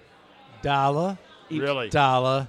[0.62, 1.18] Dollar,
[1.50, 1.90] He- really.
[1.90, 2.48] dollar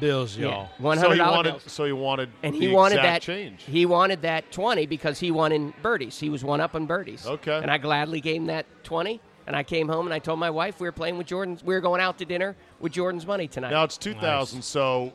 [0.00, 0.68] bills, Yeah, y'all.
[0.78, 1.50] one So hundred he wanted.
[1.50, 1.62] bills.
[1.66, 2.30] So he wanted.
[2.42, 3.62] And the he wanted exact that change.
[3.64, 6.18] He wanted that twenty because he won in birdies.
[6.18, 7.26] He was one up in birdies.
[7.26, 7.56] Okay.
[7.58, 9.20] And I gladly gave him that twenty.
[9.46, 11.64] And I came home and I told my wife we were playing with Jordan's.
[11.64, 13.70] We were going out to dinner with Jordan's money tonight.
[13.70, 15.10] Now it's 2000, so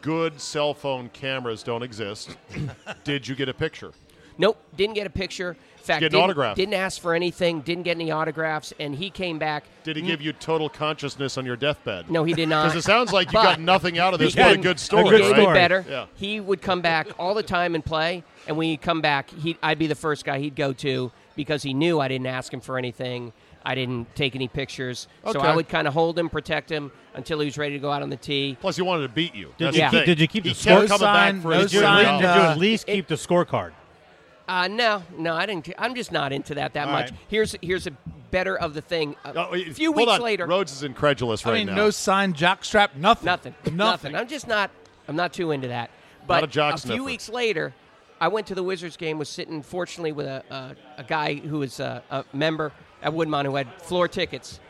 [0.00, 2.34] good cell phone cameras don't exist.
[3.04, 3.92] Did you get a picture?
[4.38, 5.54] Nope, didn't get a picture.
[5.84, 6.56] In fact, didn't, autograph.
[6.56, 7.60] didn't ask for anything.
[7.60, 8.72] Didn't get any autographs.
[8.80, 9.64] And he came back.
[9.82, 12.10] Did he give you total consciousness on your deathbed?
[12.10, 12.68] No, he did not.
[12.68, 14.84] Because it sounds like you got nothing out of this He but a good He
[14.84, 15.40] story, good right?
[15.42, 15.54] story.
[15.54, 15.84] better.
[15.86, 16.06] Yeah.
[16.14, 19.58] He would come back all the time and play, and when he'd come back, he
[19.62, 22.60] I'd be the first guy he'd go to because he knew I didn't ask him
[22.60, 23.34] for anything.
[23.66, 27.40] I didn't take any pictures, so I would kind of hold him, protect him until
[27.40, 28.56] he was ready to go out on the tee.
[28.60, 29.52] Plus, he wanted to beat you.
[29.58, 30.98] Did you the keep- did you keep he the kept score?
[30.98, 32.86] coming No back for no Did you, sign, at least, did you uh, at least
[32.86, 33.72] keep the scorecard?
[34.46, 35.70] Uh, no, no, I didn't.
[35.78, 37.10] I'm just not into that that All much.
[37.10, 37.20] right.
[37.28, 37.92] Here's here's a
[38.30, 39.16] better of the thing.
[39.24, 40.20] A Oh, a few weeks on.
[40.20, 41.74] later, Rhodes is incredulous I mean, now.
[41.74, 43.24] no sign, jockstrap, nothing.
[43.26, 43.54] Nothing.
[43.72, 44.16] Nothing.
[44.16, 44.70] I'm just not.
[45.08, 45.90] I'm not too into that.
[46.26, 47.74] But a jock few weeks later,
[48.20, 49.18] I went to the Wizards game.
[49.18, 53.44] Was sitting, fortunately, with a a, a guy who was a, a member at Woodmont
[53.46, 54.60] who had floor tickets.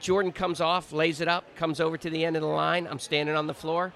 [0.00, 2.86] Jordan comes off, lays it up, comes over to the end of the line.
[2.88, 3.92] I'm standing on the floor.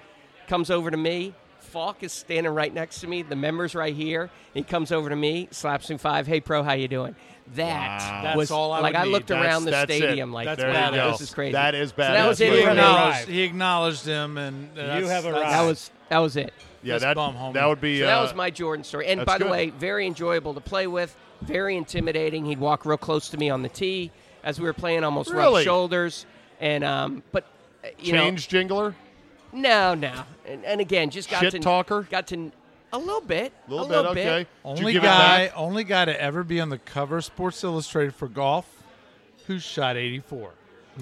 [0.48, 1.32] Comes over to me.
[1.72, 3.22] Falk is standing right next to me.
[3.22, 4.28] The member's right here.
[4.52, 6.26] He comes over to me, slaps me five.
[6.26, 7.16] Hey, pro, how you doing?
[7.54, 9.10] That That's was all I like would I need.
[9.12, 9.96] looked That's- around the that's it.
[9.96, 11.52] stadium like, That's there wow, you this is crazy.
[11.52, 12.14] That is So bad.
[12.14, 12.52] that was That's it.
[12.52, 12.80] what He for it me.
[12.80, 12.86] is.
[12.86, 16.52] acknowledged, he acknowledged him, and that's, have a that's- That was that was it.
[16.82, 17.54] Yeah, Fist that, bump, homie.
[17.54, 18.00] that would be.
[18.00, 19.06] So that uh, was my Jordan story.
[19.06, 19.50] And that's by the good.
[19.50, 22.44] way, very enjoyable to play with, very intimidating.
[22.44, 24.10] He'd walk real close to me on the tee
[24.44, 25.60] as we were playing, almost Really?
[25.60, 26.26] rub shoulders.
[26.60, 27.44] And um, but
[27.84, 28.94] uh, you change jingler.
[29.52, 30.22] Know, no, no.
[30.46, 32.06] And, and again, just got Shit to talker?
[32.10, 32.50] Got to
[32.92, 33.96] a little bit, A little a bit.
[33.96, 34.24] little okay.
[34.24, 34.38] bit.
[34.76, 38.28] Did Only guy, only guy to ever be on the cover of Sports Illustrated for
[38.28, 38.82] golf,
[39.46, 40.52] who shot 84.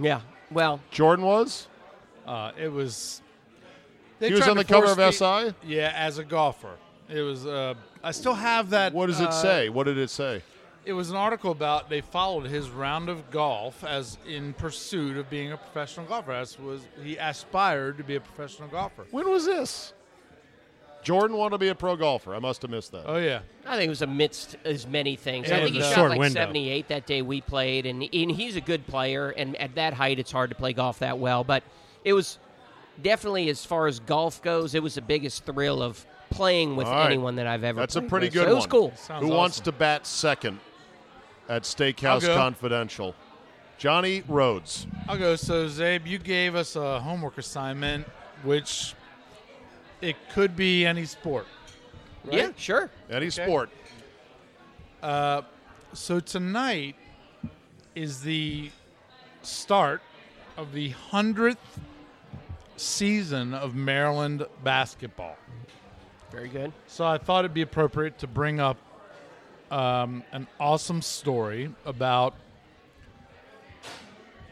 [0.01, 0.21] Yeah.
[0.51, 1.69] Well, Jordan was.
[2.27, 3.23] Uh, it was.
[4.19, 5.55] They He was on the cover of me- SI?
[5.67, 6.77] Yeah, as a golfer.
[7.09, 7.47] It was.
[7.47, 8.93] Uh, I still have that.
[8.93, 9.69] What does it uh, say?
[9.69, 10.43] What did it say?
[10.85, 15.29] It was an article about they followed his round of golf as in pursuit of
[15.29, 16.33] being a professional golfer.
[16.33, 19.07] As was he aspired to be a professional golfer.
[19.11, 19.93] When was this?
[21.03, 22.35] Jordan wanted to be a pro golfer.
[22.35, 23.05] I must have missed that.
[23.07, 25.51] Oh yeah, I think it was amidst as many things.
[25.51, 26.41] I think he the shot short like window.
[26.41, 29.31] 78 that day we played, and, and he's a good player.
[29.31, 31.43] And at that height, it's hard to play golf that well.
[31.43, 31.63] But
[32.05, 32.39] it was
[33.01, 36.95] definitely, as far as golf goes, it was the biggest thrill of playing with All
[36.95, 37.07] right.
[37.07, 37.81] anyone that I've ever.
[37.81, 38.35] That's a pretty with.
[38.35, 38.93] good So it was cool.
[38.97, 40.61] Sounds Who wants to bat second
[41.51, 43.15] at Steakhouse Confidential?
[43.77, 44.87] Johnny Rhodes.
[45.09, 45.37] I'll go.
[45.37, 48.07] So Czabe, you gave us a homework assignment,
[48.45, 48.95] which
[50.01, 51.47] it could be any sport.
[52.25, 52.37] Right?
[52.37, 52.91] Yeah, sure.
[53.11, 53.71] Any sport.
[55.03, 55.43] Uh,
[55.93, 56.95] so tonight
[57.95, 58.71] is the
[59.43, 60.03] start
[60.57, 61.81] of the hundredth
[62.77, 65.37] season of Maryland basketball.
[66.31, 66.73] Very good.
[66.87, 68.77] So I thought it'd be appropriate to bring up
[69.71, 72.35] um, an awesome story about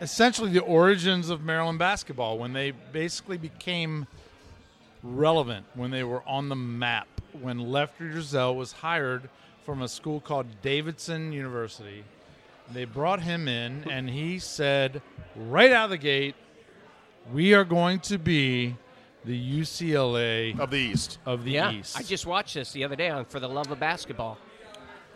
[0.01, 4.07] essentially the origins of Maryland basketball when they basically became
[5.03, 7.09] relevant, when they were on the map,
[7.41, 9.29] when Lefty Driesell was hired
[9.65, 12.05] from a school called Davidson University.
[12.73, 15.03] They brought him in, and he said
[15.37, 16.35] right out of the gate,
[17.33, 18.77] "We are going to be
[19.25, 21.19] the UCLA Of the East.
[21.25, 23.71] of the yeah, East." I just watched this the other day on For the Love
[23.71, 24.39] of Basketball.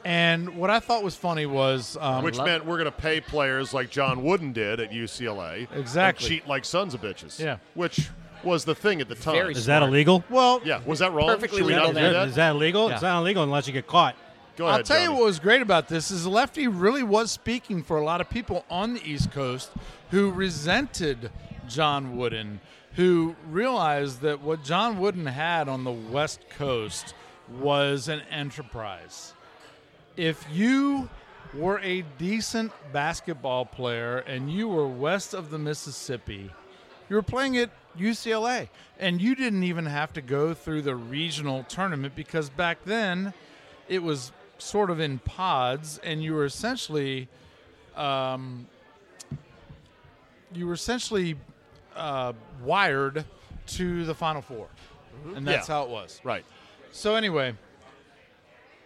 [0.04, 3.72] And what I thought was funny was um, Which meant we're going to pay players
[3.72, 5.68] like John Wooden did at UCLA.
[5.76, 6.26] Exactly.
[6.26, 7.38] And cheat like sons of bitches.
[7.38, 7.58] Yeah.
[7.74, 8.10] Which
[8.42, 9.34] was the thing at the time.
[9.34, 10.24] Very Is that illegal?
[10.28, 10.60] well.
[10.64, 10.80] Yeah.
[10.84, 11.28] Was that wrong?
[11.28, 12.12] Perfectly Should we legal not do then.
[12.14, 12.28] that?
[12.28, 12.88] Is that illegal?
[12.88, 12.94] Yeah.
[12.94, 14.16] It's not illegal unless you get caught.
[14.56, 14.80] Go ahead.
[14.80, 18.04] I'll tell you what was great about this is Lefty really was speaking for a
[18.04, 19.70] lot of people on the East Coast
[20.10, 21.30] who resented
[21.68, 22.60] John Wooden,
[22.96, 27.14] who realized that what John Wooden had on the West Coast
[27.50, 29.32] was an enterprise.
[30.16, 31.08] If you
[31.54, 36.50] were a decent basketball player and you were west of the Mississippi,
[37.08, 41.64] you were playing at UCLA, and you didn't even have to go through the regional
[41.64, 43.34] tournament because back then
[43.88, 47.28] it was sort of in pods, and you were essentially,
[47.96, 48.66] um,
[50.54, 51.36] you were essentially
[51.96, 52.32] uh,
[52.64, 53.24] wired
[53.66, 54.66] to the Final 4
[55.36, 55.74] and that's Yeah.
[55.74, 56.20] how it was.
[56.24, 56.44] Right.
[56.90, 57.54] So anyway,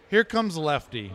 [0.09, 1.11] here comes Lefty.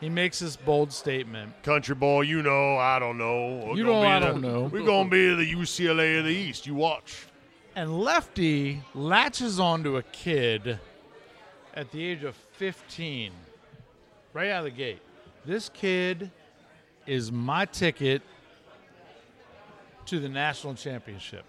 [0.00, 1.62] He makes this bold statement.
[1.62, 3.64] Country boy, you know, I don't know.
[3.66, 4.62] We're You know, be I the- don't know.
[4.64, 6.66] We're going to be the UCLA of the East.
[6.66, 7.26] You watch.
[7.74, 10.78] And Lefty latches onto a kid
[11.74, 13.32] at the age of 15,
[14.34, 15.00] right out of the gate.
[15.44, 16.30] This kid
[17.06, 18.22] is my ticket
[20.06, 21.44] to the national championship.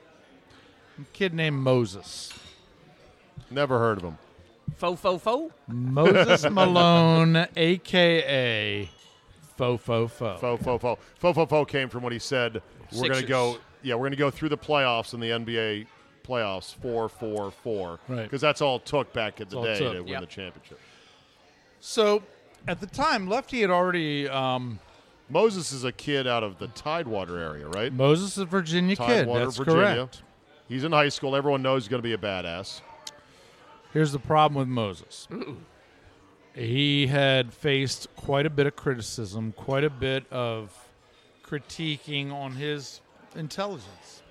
[1.00, 2.34] A kid named Moses.
[3.52, 4.18] Never heard of him.
[4.78, 5.52] Fo fo fo.
[5.68, 8.90] Moses Malone, a.k.a.
[9.58, 10.38] Fo Fo Fo.
[10.38, 12.62] Fo fo fo fo fo fo came from what he said.
[12.94, 13.58] We're going to go.
[13.82, 15.88] Yeah, we're going to go through the playoffs in the NBA
[16.26, 18.00] playoffs four four four.
[18.08, 18.24] Right.
[18.24, 19.94] Because that's all it took back in the day took.
[19.94, 20.22] to win Yep.
[20.22, 20.80] the championship.
[21.80, 22.22] So
[22.68, 24.30] at the time, Lefty had already.
[24.30, 24.80] Um,
[25.30, 27.92] Moses is a kid out of the Tidewater area, right?
[27.92, 29.06] Moses is a Virginia kid.
[29.26, 29.82] Tidewater, That's Virginia.
[29.96, 30.22] correct.
[30.70, 31.36] He's in high school.
[31.36, 32.82] Everyone knows he's going to be a badass.
[33.94, 35.28] Here's the problem with Moses.
[36.54, 40.76] He had faced quite a bit of criticism, quite a bit of
[41.44, 43.02] critiquing on his
[43.36, 44.22] intelligence.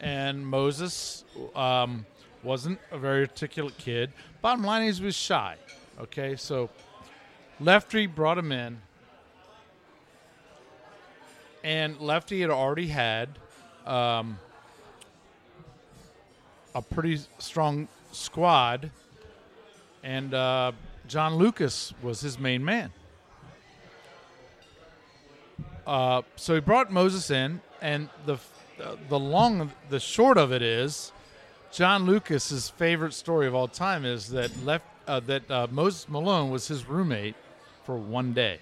[0.00, 2.06] And Moses um,
[2.42, 4.12] wasn't a very articulate kid.
[4.40, 5.56] Bottom line is he was shy.
[6.00, 6.70] Okay, so
[7.60, 8.80] Lefty brought him in,
[11.62, 13.28] and Lefty had already had
[13.86, 14.38] um,
[16.74, 18.90] a pretty strong squad,
[20.02, 20.72] and uh,
[21.08, 22.92] John Lucas was his main man.
[25.86, 28.38] Uh, so he brought Moses in, and the
[29.08, 31.12] the long the short of it is,
[31.72, 36.50] John Lucas's favorite story of all time is that left uh, that uh, Moses Malone
[36.50, 37.34] was his roommate
[37.84, 38.60] for one day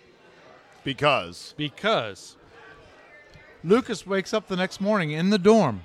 [0.84, 2.36] Because because
[3.62, 5.82] Lucas wakes up the next morning in the dorm,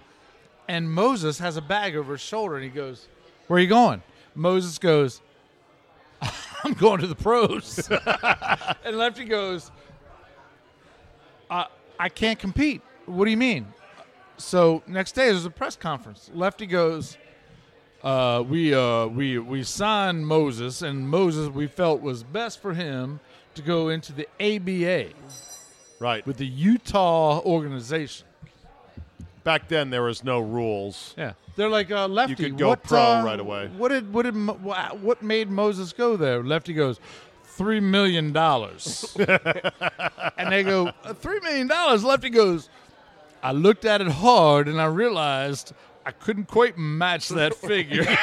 [0.68, 3.08] and Moses has a bag over his shoulder, and he goes,
[3.48, 4.02] "Where are you going?"
[4.34, 5.22] Moses goes,
[6.64, 7.90] "I'm going to the pros,"
[8.86, 9.72] and Lefty goes,
[11.50, 11.66] uh,
[12.00, 13.68] "I can't compete." What do you mean?
[14.38, 16.30] So next day there's a press conference.
[16.34, 17.18] Lefty goes,
[18.04, 23.20] uh, "We uh, we we signed Moses, and Moses we felt was best for him
[23.54, 25.14] to go into the ABA."
[26.00, 28.28] right with the Utah organization.
[29.46, 31.14] Back then there was no rules.
[31.18, 32.32] Yeah, they're like uh, Lefty.
[32.32, 33.70] You could go what, pro uh, right away.
[33.78, 36.44] What did what did what made Moses go there?
[36.44, 37.00] Lefty goes
[37.46, 39.16] three million dollars,
[40.38, 42.04] and they go "Uh, three million dollars.
[42.04, 42.68] Lefty goes.
[43.42, 45.72] I looked at it hard and I realized
[46.04, 48.04] I couldn't quite match that figure.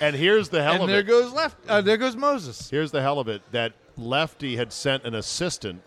[0.00, 1.06] And here's the hell and of there it.
[1.06, 1.56] goes left.
[1.68, 2.68] Uh, there goes Moses.
[2.68, 5.80] Here's the hell of it that Lefty had sent an assistant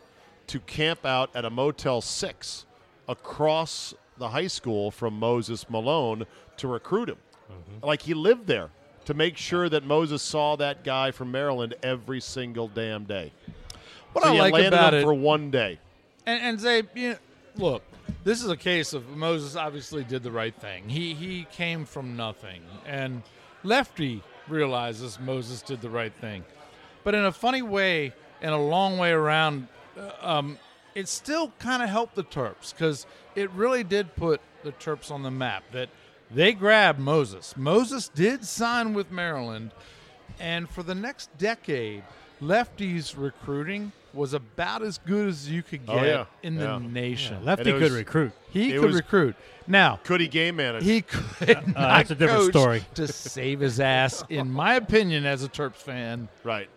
[0.47, 2.64] to camp out at a Motel 6
[3.07, 6.25] across the high school from Moses Malone
[6.57, 7.17] to recruit him.
[7.51, 7.85] Mm-hmm.
[7.85, 8.69] Like he lived there
[9.05, 13.31] to make sure that Moses saw that guy from Maryland every single damn day.
[14.13, 15.79] What so I like about it for one day.
[16.25, 17.17] And, and say, you know,
[17.57, 17.83] look,
[18.23, 20.89] this is a case of Moses obviously did the right thing.
[20.89, 23.21] He he came from nothing, and
[23.63, 26.43] Lefty realizes Moses did the right thing.
[27.03, 30.57] But in a funny way, and a long way around, uh, um,
[30.95, 33.05] it still kind of helped the Terps because
[33.35, 35.63] it really did put the Terps on the map.
[35.73, 35.89] That
[36.31, 37.55] they grabbed Moses.
[37.57, 39.71] Moses did sign with Maryland,
[40.39, 42.03] and for the next decade,
[42.41, 46.25] Lefty's recruiting was about as good as you could get Oh, yeah.
[46.41, 46.79] in the Yeah.
[46.79, 47.43] nation.
[47.43, 48.31] Lefty And could was- recruit.
[48.49, 49.35] He could was- recruit.
[49.67, 50.83] Now Could he game manage?
[50.83, 52.85] he could not Uh, that's a different coach story.
[52.93, 54.23] to save his ass.
[54.29, 56.69] In my opinion, as a Terps fan, right.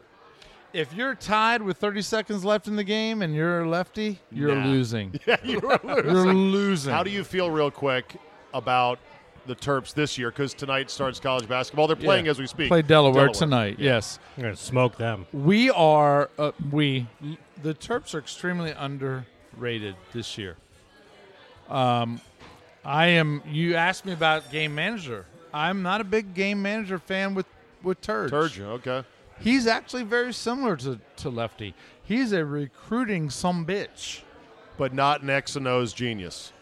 [0.72, 4.54] If you're tied with 30 seconds left in the game and you're a lefty, you're
[4.54, 4.66] Nah.
[4.66, 5.18] losing.
[5.26, 6.10] Yeah, you were losing.
[6.14, 6.92] You're losing.
[6.92, 8.16] How do you feel, real quick,
[8.54, 8.98] about
[9.46, 10.30] the Terps this year?
[10.30, 11.86] Because tonight starts college basketball.
[11.86, 12.32] They're playing Yeah.
[12.32, 12.68] as we speak.
[12.68, 13.76] play Delaware, tonight?
[13.78, 15.26] Yes, I'm gonna smoke them.
[15.32, 16.30] we are.
[16.38, 17.06] Uh, we
[17.62, 20.56] the Terps are extremely underrated this year.
[21.68, 22.20] Um,
[22.84, 23.42] I am.
[23.46, 25.26] You asked me about game manager.
[25.52, 27.46] I'm not a big game manager fan with
[27.82, 28.30] with Turge.
[28.30, 29.04] Turgeon, okay.
[29.40, 31.74] He's actually very similar to, to Lefty.
[32.02, 34.20] He's a recruiting some bitch.
[34.76, 36.52] But not an X and O's genius.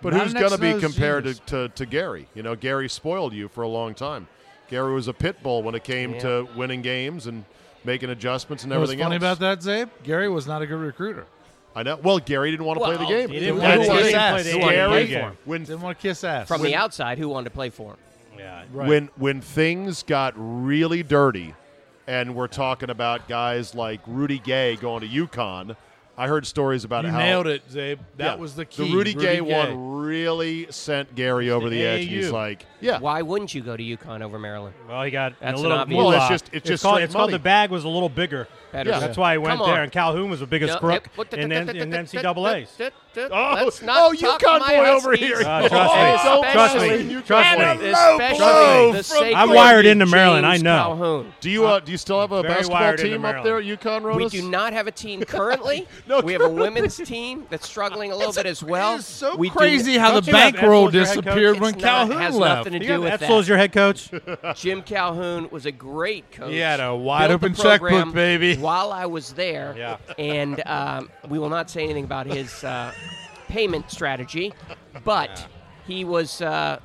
[0.00, 2.28] But Not who's going to be X and O's compared to, to, to Gary?
[2.34, 4.28] You know, Gary spoiled you for a long time.
[4.68, 7.44] Gary was a pit bull when it came to winning games and
[7.84, 9.38] making adjustments and What's everything funny else.
[9.38, 9.90] about that, Czabe?
[10.02, 11.26] Gary was not a good recruiter.
[11.76, 11.96] I know.
[11.96, 13.28] Well, Gary didn't want to play the game.
[13.30, 14.44] he didn't That's want to kiss ass.
[14.44, 15.36] He He wanted to Gary, play for him.
[15.44, 16.48] when Didn't want to kiss ass.
[16.48, 17.96] From the outside, who wanted to play for him?
[18.38, 18.64] Yeah.
[18.72, 18.88] Right.
[18.88, 21.54] when when things got really dirty,
[22.06, 25.76] and we're talking about guys like Rudy Gay going to UConn.
[26.16, 27.98] I heard stories about you how nailed it, Czabe.
[28.18, 28.34] That Yeah.
[28.36, 28.88] was the key.
[28.88, 32.06] The Rudy, Gay, one really sent Gary over the, the edge.
[32.06, 34.76] He's like, yeah, Why wouldn't you go to UConn over Maryland?
[34.88, 37.32] Well, he got That's a little Well, it's just- it's just called, straight it's called
[37.32, 38.46] the bag was a little bigger.
[38.72, 38.84] Yeah.
[38.84, 41.34] That's why he went there, and Calhoun was the biggest crook yep.
[41.34, 42.06] in, in,
[43.16, 45.18] in Oh, Let's not oh, talk UConn boy over Huskies.
[45.28, 45.38] here.
[45.46, 47.14] Uh, trust And me.
[47.24, 47.58] Trust me.
[47.58, 47.90] Trust me.
[47.90, 50.76] Especially blow the from sacred I'm wired into Maryland, I know.
[50.76, 51.32] Calhoun.
[51.40, 54.14] Do you uh, do you still have a Very basketball team up there at UConn,
[54.16, 55.86] We do not have a team currently.
[56.06, 58.96] No, we have a women's team that's struggling a little bit as well.
[58.96, 61.24] It's so we crazy how Don't the bankroll Edsel as your head coach?
[61.24, 62.58] disappeared when not- Calhoun has left.
[62.66, 63.30] nothing to do with Edsel that.
[63.30, 64.10] as your head coach.
[64.56, 66.50] Jim Calhoun was a great coach.
[66.50, 68.56] He had a wide open checkbook, baby.
[68.56, 69.96] While I was there, Yeah.
[70.18, 72.92] and um, we will not say anything about his uh,
[73.54, 74.52] payment strategy,
[75.04, 75.46] but
[75.86, 76.80] he was uh,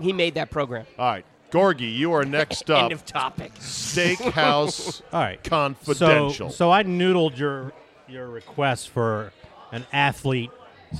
[0.00, 0.86] he made that program.
[0.96, 2.84] All right, Gorgie, you are next up.
[2.84, 3.52] End of topic.
[3.56, 5.42] Steakhouse All right.
[5.42, 6.50] Confidential.
[6.50, 7.72] So, so I noodled your
[8.08, 9.32] your request for
[9.72, 10.52] an athlete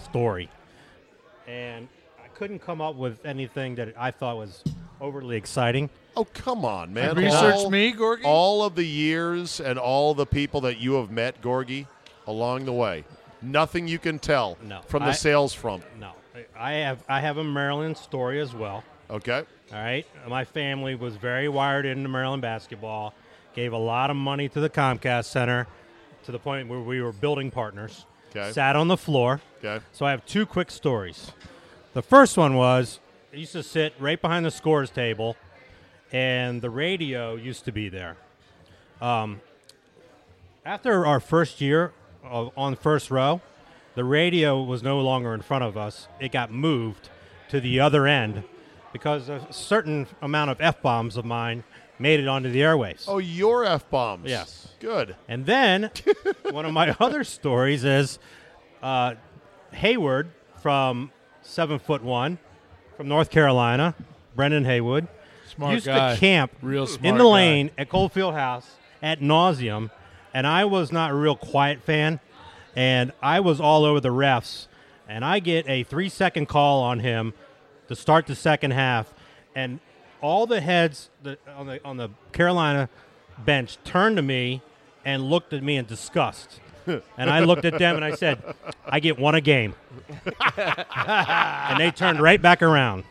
[0.03, 0.51] story,
[1.47, 1.87] and
[2.23, 4.65] I couldn't come up with anything that I thought was
[5.01, 5.91] overly exciting.
[6.17, 7.15] oh, come on, man.
[7.15, 8.25] Research all, me, Gorgie.
[8.25, 11.87] All of the years and all the people that you have met, Gorgie,
[12.27, 13.05] along the way?
[13.41, 14.81] Nothing you can tell No.
[14.89, 15.85] from the I- sales front.
[15.99, 16.13] No,
[16.59, 18.85] I have I have a Maryland story as well.
[19.11, 19.45] Okay.
[19.73, 23.15] All right, my family was very wired into Maryland basketball.
[23.55, 25.67] Gave a lot of money to the Comcast Center,
[26.25, 28.07] to the point where we were building partners.
[28.31, 28.53] Okay.
[28.53, 29.41] Sat on the floor.
[29.65, 29.83] Okay.
[29.93, 31.33] So I have two quick stories.
[31.95, 33.01] The first one was
[33.33, 35.37] I used to sit right behind the scores table,
[36.13, 38.17] and the radio used to be there.
[39.01, 39.41] Um,
[40.65, 41.93] after our first year
[42.25, 43.41] on first row,
[43.95, 46.09] the radio was no longer in front of us.
[46.21, 47.09] It got moved
[47.49, 48.45] to the other end
[48.93, 51.65] because a certain amount of f bombs of mine
[51.99, 53.05] made it onto the airways.
[53.09, 54.29] Oh, your f bombs.
[54.29, 54.69] Yes.
[54.81, 55.17] Good.
[55.27, 55.91] And then
[56.51, 58.19] one of my other stories is
[58.83, 59.15] uh,
[59.73, 60.31] Hayward
[60.63, 61.11] from
[61.43, 62.39] seven foot one
[62.97, 63.95] from North Carolina,
[64.37, 65.07] Brendan Haywood,
[65.55, 66.15] Smart used guy.
[66.15, 67.31] to camp Real smart in the guy.
[67.31, 68.69] lane at Cole Field House
[69.03, 69.91] at nauseum,
[70.35, 72.21] and I was not a real quiet fan,
[72.77, 74.67] and I was all over the refs,
[75.09, 77.35] and I get a three second call on him
[77.89, 79.13] to start the second half,
[79.55, 79.81] and
[80.21, 81.11] all the heads
[81.57, 82.89] on the on the Carolina
[83.45, 84.63] bench turned to me
[85.05, 86.61] and looked at me in disgust.
[87.17, 88.43] and I looked at them and I said,
[88.87, 89.75] I get one a game.
[90.57, 93.05] and they turned right back around.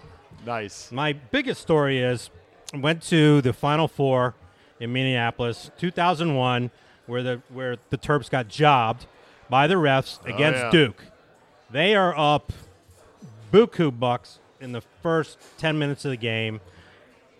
[0.45, 0.91] Nice.
[0.91, 2.29] My biggest story is
[2.73, 4.35] I went to the Final Four
[4.79, 6.71] in Minneapolis, 2001,
[7.07, 9.07] where the where the Terps got jobbed
[9.49, 10.69] by the refs against yeah.
[10.71, 11.03] Duke.
[11.71, 12.53] They are up
[13.51, 16.59] buku bucks in the first 10 minutes of the game.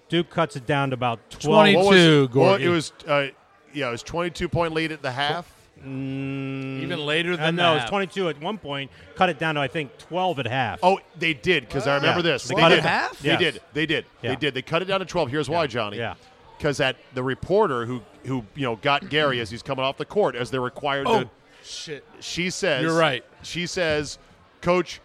[0.10, 1.44] Duke cuts it down to about 12.
[1.44, 2.36] 20 What was Two, it?
[2.38, 2.94] Well, it was.
[3.06, 3.28] Uh,
[3.74, 5.54] yeah, it was 22 point lead at the half.
[5.80, 8.90] Even later Uh, than no, it was 22 at one point.
[9.16, 10.80] Cut it down to I think 12 at half.
[10.82, 12.34] Oh, they did because I remember Yeah.
[12.34, 12.48] this.
[12.48, 12.78] They They, cut did.
[12.80, 13.20] it half?
[13.20, 13.40] They Yes.
[13.40, 13.62] did.
[13.74, 14.06] They did.
[14.22, 14.30] Yeah.
[14.32, 14.54] They did.
[14.56, 15.30] They cut it down to 12.
[15.30, 15.98] Here's why, Johnny.
[15.98, 16.16] Yeah.
[16.58, 20.06] Because at the reporter who who you know got Gary as he's coming off the
[20.06, 21.30] court as they're required Oh, to.
[21.64, 22.04] shit.
[22.20, 22.82] She says.
[22.84, 23.24] You're right.
[23.44, 24.18] She says,
[24.62, 25.02] Coach.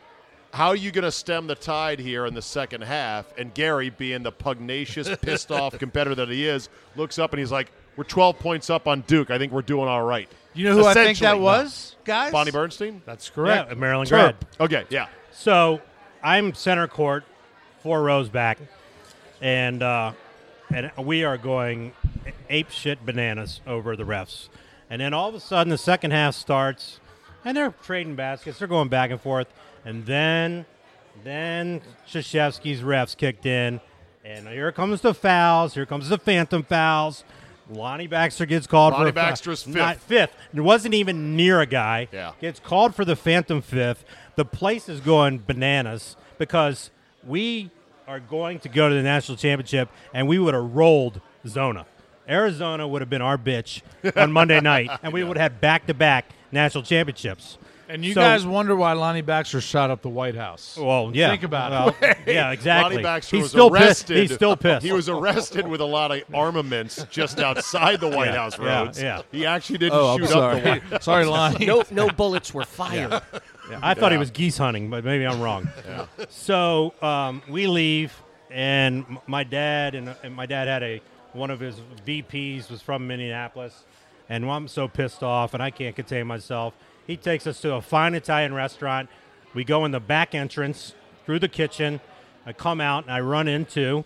[0.55, 3.25] How are you going to stem the tide here in the second half?
[3.39, 7.51] And Gary, being the pugnacious, pissed off competitor that he is, looks up and he's
[7.51, 9.31] like, "We're 12 points up on Duke.
[9.31, 12.33] I think we're doing all right." You know who I think that was, guys?
[12.33, 13.01] Bonnie Bernstein.
[13.07, 13.73] That's correct.
[13.73, 14.11] a Maryland Terp.
[14.11, 14.37] grad.
[14.61, 15.07] Okay, yeah.
[15.31, 15.81] So
[16.23, 17.25] I'm center court,
[17.83, 18.59] four rows back,
[19.41, 20.13] and uh,
[20.73, 21.93] and we are going
[22.49, 24.49] ape shit bananas over the refs.
[24.91, 27.01] And then all of a sudden, the second half starts,
[27.45, 28.59] and they're trading baskets.
[28.59, 29.49] They're going back and forth,
[29.85, 30.67] and then
[31.25, 33.81] then Krzyzewski's refs kicked in,
[34.25, 35.75] and here comes the fouls.
[35.75, 37.25] Here comes the phantom fouls.
[37.71, 39.31] Lonnie Baxter gets called Lonnie for a foul.
[39.31, 39.75] Baxter's fifth.
[39.75, 40.35] Not fifth.
[40.55, 42.09] It wasn't even near a guy.
[42.13, 42.33] Yeah.
[42.41, 44.05] Gets called for the phantom fifth.
[44.35, 46.91] The place is going bananas because
[47.25, 47.71] we
[48.07, 51.87] are going to go to the national championship and we would have rolled Zona.
[52.29, 53.83] Arizona would have been our bitch
[54.17, 57.59] on Monday night, and we would have had back to back national championships.
[57.89, 60.79] And you So- guys wonder why Lonnie Baxter shot up the White House.
[60.81, 61.31] Well, yeah.
[61.31, 62.93] Think about Well, Yeah, exactly.
[62.95, 64.15] Lonnie Baxter He's was still arrested.
[64.15, 64.31] Pissed.
[64.31, 64.87] He's still pissed.
[64.87, 68.65] He was arrested with a lot of armaments just outside the White Yeah, House yeah,
[68.83, 69.03] roads.
[69.03, 69.23] yeah.
[69.33, 71.05] He actually didn't Oh, I'm shoot up the White House.
[71.05, 71.67] sorry, Lonnie.
[71.67, 73.11] No, no bullets were fired.
[73.11, 73.21] Yeah,
[73.83, 75.69] I thought he was geese hunting, but maybe I'm wrong.
[76.31, 78.13] So um, we leave,
[78.51, 81.01] and m- my dad and, and my dad had a
[81.33, 83.85] one of his VPs was from Minneapolis,
[84.29, 86.75] and I'm so pissed off, and I can't contain myself.
[87.07, 89.09] He takes us to a fine Italian restaurant.
[89.55, 90.95] We go in the back entrance
[91.27, 92.01] through the kitchen.
[92.47, 94.05] I come out and I run into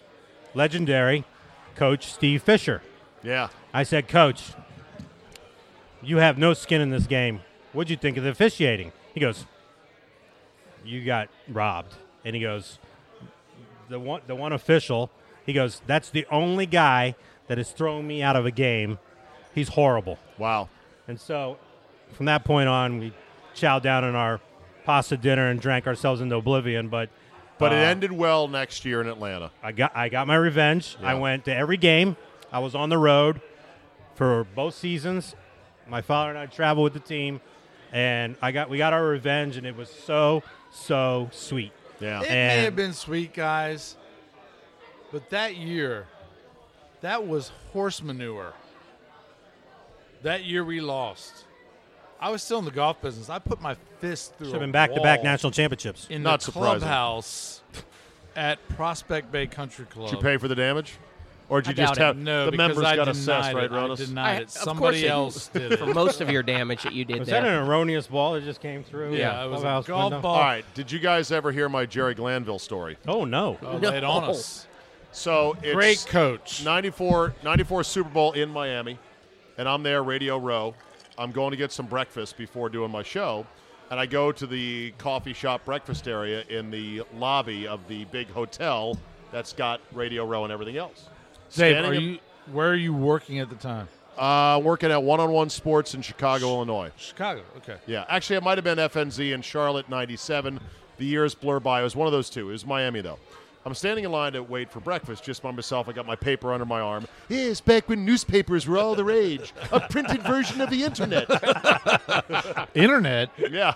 [0.55, 1.25] legendary
[1.75, 2.83] coach Steve Fisher.
[3.23, 3.49] Yeah.
[3.75, 4.53] I said, Coach,
[6.03, 7.41] you have no skin in this game.
[7.73, 8.93] What'd you think of the officiating?
[9.17, 9.47] He goes,
[10.85, 11.95] You got robbed.
[12.23, 12.79] And he goes,
[13.89, 15.11] The one the one official,
[15.47, 18.99] he goes, That's the only guy that has thrown me out of a game.
[19.55, 20.19] He's horrible.
[20.37, 20.69] Wow.
[21.09, 21.57] And so
[22.13, 23.15] from that point on we
[23.55, 24.39] chowed down on our
[24.85, 27.09] pasta dinner and drank ourselves into oblivion, but
[27.59, 29.51] But it uh, ended well next year in Atlanta.
[29.63, 30.95] I got I got my revenge.
[31.03, 32.19] I went to every game.
[32.53, 33.41] I was on the road
[34.15, 35.35] for both seasons.
[35.89, 37.41] My father and I traveled with the team,
[37.97, 41.73] and I got we got our revenge, and it was so so sweet.
[41.99, 42.21] Yeah.
[42.21, 43.97] It And- may have been sweet, guys,
[45.11, 46.07] but that year,
[47.01, 48.53] that was horse manure.
[50.23, 51.45] That year we lost.
[52.21, 53.29] I was still in the golf business.
[53.31, 56.07] I put my fist through Should have been back to back national championships.
[56.11, 56.81] in Not the surprising.
[56.81, 57.63] clubhouse
[58.35, 60.11] at Prospect Bay Country Club.
[60.11, 60.95] Did you pay for the damage?
[61.49, 62.23] Or did you I just have it.
[62.23, 63.55] No, the members I got assessed, it.
[63.55, 64.43] right, I denied I- it.
[64.45, 65.79] of Somebody they- else did it.
[65.79, 67.41] For most of your damage that you did Was there.
[67.41, 69.15] that an erroneous ball that just came through?
[69.15, 70.21] Yeah, the it was a golf window?
[70.21, 70.35] ball.
[70.35, 70.65] All right.
[70.75, 72.97] Did you guys ever hear my Jerry Glanville story?
[73.07, 73.59] Oh no!
[73.63, 73.91] Oh, No.
[73.91, 74.67] laid on us.
[75.13, 76.65] So it's Great coach.
[76.65, 78.99] 94, 94 Super Bowl in Miami,
[79.57, 80.75] and I'm there, Radio Row,
[81.17, 83.47] I'm going to get some breakfast before doing my show,
[83.91, 88.29] and I go to the coffee shop breakfast area in the lobby of the big
[88.31, 88.99] hotel
[89.33, 91.09] that's got Radio Row and everything else.
[91.57, 92.19] Dave, are you
[92.53, 93.89] where are you working at the time?
[94.17, 96.91] Uh, working at One on One Sports in Chicago, Illinois.
[96.97, 97.43] Chicago.
[97.59, 97.77] Okay.
[97.87, 100.61] Yeah, actually, it might have been FNZ in Charlotte '97.
[100.99, 101.81] The years blur by.
[101.81, 102.49] It was one of those two.
[102.49, 103.19] It was Miami though.
[103.67, 105.89] I'm standing in line to wait for breakfast just by myself.
[105.89, 107.05] I got my paper under my arm.
[107.29, 109.53] Yes, back when newspapers were all the rage.
[109.73, 111.29] A printed version of the internet.
[112.77, 113.31] Internet.
[113.51, 113.75] Yeah.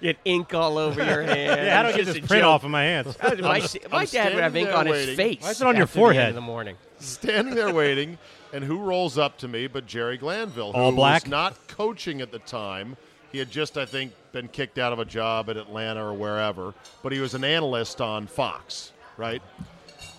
[0.00, 1.60] Get ink all over your hand.
[1.66, 2.48] Yeah, how don't get just this print joke.
[2.50, 3.16] off of my hands?
[3.40, 5.42] My, my dad would have ink there on his face.
[5.42, 6.28] Why is it on your after the forehead?
[6.30, 6.76] in the morning?
[7.00, 8.18] standing there waiting,
[8.52, 11.22] and who rolls up to me but Jerry Glanville, who All black?
[11.24, 12.96] was not coaching at the time.
[13.30, 16.74] He had just, I think, been kicked out of a job at Atlanta or wherever,
[17.02, 19.42] but he was an analyst on Fox, right?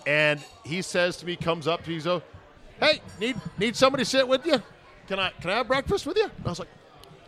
[0.06, 2.22] And he says to me, comes up to me, he's go,
[2.78, 4.62] "Hey, need need somebody to sit with you?
[5.08, 6.68] Can I can I have breakfast with you?" And I was like,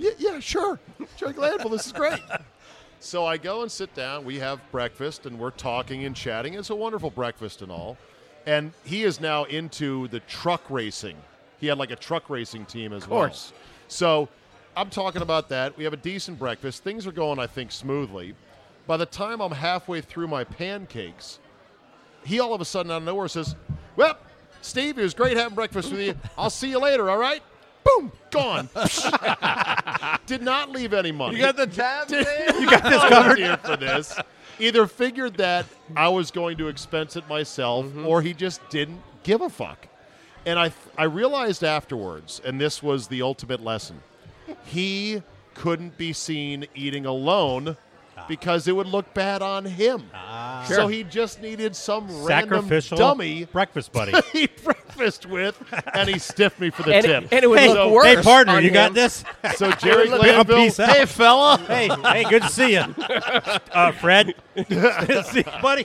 [0.02, 0.78] "Yeah, yeah, sure,
[1.16, 2.20] Jerry Glanville, this is great."
[3.04, 4.24] So I go and sit down.
[4.24, 6.54] We have breakfast and we're talking and chatting.
[6.54, 7.98] It's a wonderful breakfast and all.
[8.46, 11.16] And he is now into the truck racing.
[11.58, 13.50] He had like a truck racing team as course.
[13.50, 13.60] well.
[13.88, 14.28] So
[14.76, 15.76] I'm talking about that.
[15.76, 16.84] We have a decent breakfast.
[16.84, 18.36] Things are going, I think, smoothly.
[18.86, 21.40] By the time I'm halfway through my pancakes,
[22.24, 23.56] he all of a sudden out of nowhere says,
[23.96, 24.16] Well,
[24.60, 26.14] Steve, it was great having breakfast with you.
[26.38, 27.42] I'll see you later, all right?
[27.84, 28.68] Boom, gone.
[30.26, 31.36] Did not leave any money.
[31.36, 32.08] You got the tab.
[32.08, 32.26] Did-
[32.60, 33.38] You got this covered.
[33.38, 34.18] here for this.
[34.58, 35.66] Either figured that
[35.96, 38.06] I was going to expense it myself, mm-hmm.
[38.06, 39.88] or he just didn't give a fuck.
[40.44, 44.02] And I, I realized afterwards, and this was the ultimate lesson,
[44.64, 45.22] he
[45.54, 47.76] couldn't be seen eating alone
[48.28, 50.10] because it would look bad on him.
[50.66, 54.12] So he just needed some random Sacrificial dummy breakfast buddy.
[54.12, 55.60] to eat breakfast with,
[55.94, 57.24] and he stiffed me for the And tip.
[57.24, 58.06] it, and it would hey, look so- worse.
[58.06, 59.24] hey, partner, on you got this?
[59.56, 60.76] so Jerry Look, Glanville, peace.
[60.76, 61.58] Hey, fella.
[61.66, 64.34] hey, hey, good to see you, uh, Fred.
[64.56, 64.64] see
[65.38, 65.84] you, buddy.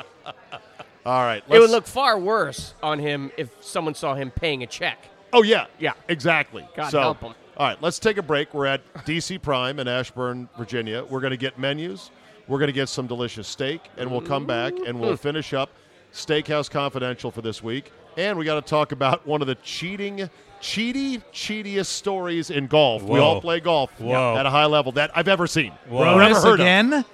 [1.06, 4.68] all right, It would look far worse on him if someone saw him paying a
[4.68, 5.06] check.
[5.34, 5.94] Oh yeah, Yeah.
[6.08, 6.68] exactly.
[6.76, 7.34] God so, help 'em.
[7.58, 8.54] All right, let's take a break.
[8.54, 11.04] We're at DC Prime in Ashburn, Virginia.
[11.04, 12.12] We're going to get menus.
[12.48, 15.20] We're going to get some delicious steak, and we'll come back and we'll mm.
[15.20, 15.70] finish up
[16.14, 17.92] Steakhouse Confidential for this week.
[18.16, 20.30] And we got to talk about one of the cheating,
[20.62, 23.04] cheaty, cheatiest stories in golf.
[23.04, 24.38] We all play golf Whoa.
[24.38, 25.72] at a high level that I've ever seen.
[25.88, 26.00] Whoa.
[26.00, 26.94] Or ever Ronis heard again.
[26.94, 27.06] of.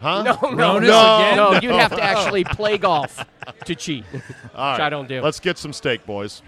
[0.00, 0.22] Huh?
[0.22, 1.36] No, no, Ronis no, again?
[1.36, 1.52] no.
[1.60, 3.24] You'd have to actually play golf
[3.64, 5.22] to cheat, All which right, I don't do.
[5.22, 6.42] Let's get some steak, boys.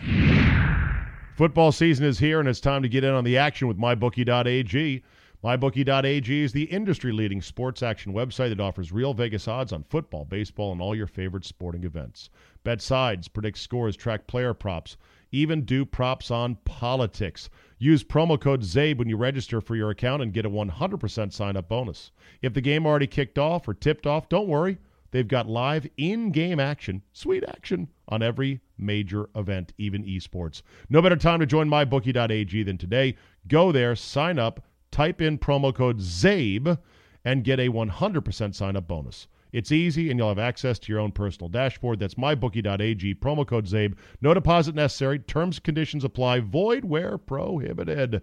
[1.37, 5.03] Football season is here, and it's time to get in on the action with MyBookie.ag.
[5.45, 10.25] MyBookie.ag is the industry leading sports action website that offers real Vegas odds on football,
[10.25, 12.31] baseball, and all your favorite sporting events.
[12.65, 14.97] Bet sides, predict scores, track player props,
[15.31, 17.51] even do props on politics.
[17.79, 21.57] Use promo code CZABE when you register for your account and get a 100% sign
[21.57, 22.13] up bonus.
[22.41, 24.79] If the game already kicked off or tipped off, don't worry.
[25.11, 30.63] They've got live in game action, sweet action on every major event, even esports.
[30.89, 33.17] No better time to join mybookie.ag than today.
[33.49, 34.66] Go there, sign up,
[34.97, 36.79] type in promo code CZABE,
[37.23, 39.29] and get a 100% sign up bonus.
[39.53, 41.99] It's easy, and you'll have access to your own personal dashboard.
[41.99, 43.95] That's mybookie.ag, promo code CZABE.
[44.23, 45.19] No deposit necessary.
[45.19, 46.41] Terms conditions apply.
[46.41, 48.23] Void where prohibited.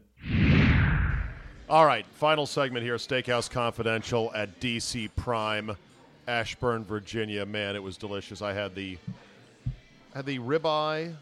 [1.70, 5.78] All right, final segment here Steakhouse Confidential at DC Prime,
[6.28, 7.46] Ashburn, Virginia.
[7.46, 8.42] Man, it was delicious.
[8.42, 8.98] I had the
[10.16, 11.14] had the ribeye,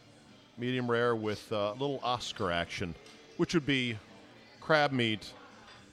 [0.57, 2.95] medium rare with uh, a little Oscar action,
[3.35, 3.97] which would be
[4.61, 5.33] crab meat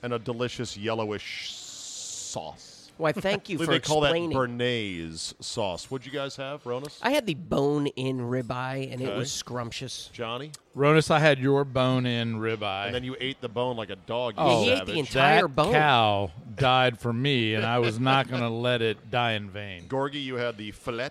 [0.03, 2.91] and a delicious yellowish sauce.
[2.97, 4.37] Why, thank you I believe for they call that explaining.
[4.37, 5.89] Bernaise sauce.
[5.89, 6.97] What'd you guys have, Ronis?
[7.01, 9.17] I had the bone-in ribeye, and it Okay.
[9.17, 10.09] was scrumptious.
[10.11, 10.51] Johnny?
[10.75, 12.87] Ronis, I had your bone-in ribeye.
[12.87, 14.33] And then you ate the bone like a dog.
[14.35, 14.93] You Oh, he ate savage.
[14.93, 15.71] the entire that bone.
[15.73, 19.87] cow died for me, and I was not going to let it die in vain.
[19.87, 21.09] Gorgie, you had the fillet.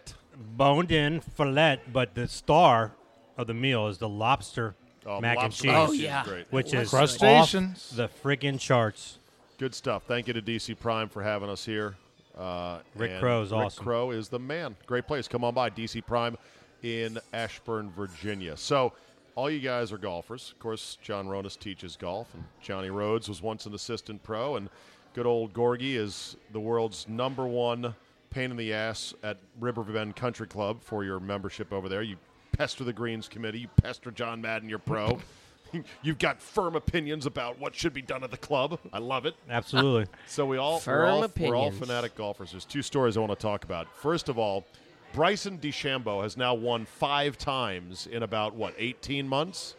[0.57, 2.93] Boned in fillet, but the star
[3.39, 4.75] of the meal is the lobster
[5.09, 6.25] Oh, mac and lobster cheese, Oh, yeah.
[6.25, 6.47] Great.
[6.51, 7.89] which is Crustaceans.
[7.93, 9.19] off the friggin' charts.
[9.59, 10.05] Good stuff.
[10.05, 11.97] Thank you to DC Prime for having us here.
[12.37, 13.59] Uh, Rick Crow is awesome.
[13.59, 13.85] Rick awesome.
[13.85, 14.77] Crow is the man.
[14.87, 15.27] Great place.
[15.27, 16.37] Come on by DC Prime
[16.83, 18.57] in Ashburn, Virginia.
[18.57, 18.93] So,
[19.35, 20.53] all you guys are golfers.
[20.53, 24.69] Of course, John Ronis teaches golf, and Johnny Rhodes was once an assistant pro, and
[25.15, 27.95] good old Gorgie is the world's number one
[28.31, 32.03] pain in the ass at Riverbend Country Club for your membership over there.
[32.03, 32.17] You
[32.53, 33.61] pester the Greens Committee.
[33.61, 35.19] You pester John Madden, your pro.
[36.03, 38.79] You've got firm opinions about what should be done at the club.
[38.93, 39.35] I love it.
[39.51, 40.07] Absolutely.
[40.27, 42.53] So we all we're Firm all, we're all fanatic golfers.
[42.53, 43.95] There's two stories I want to talk about.
[43.97, 44.65] First of all,
[45.13, 49.75] Bryson DeChambeau has now won five times in about what 18 months.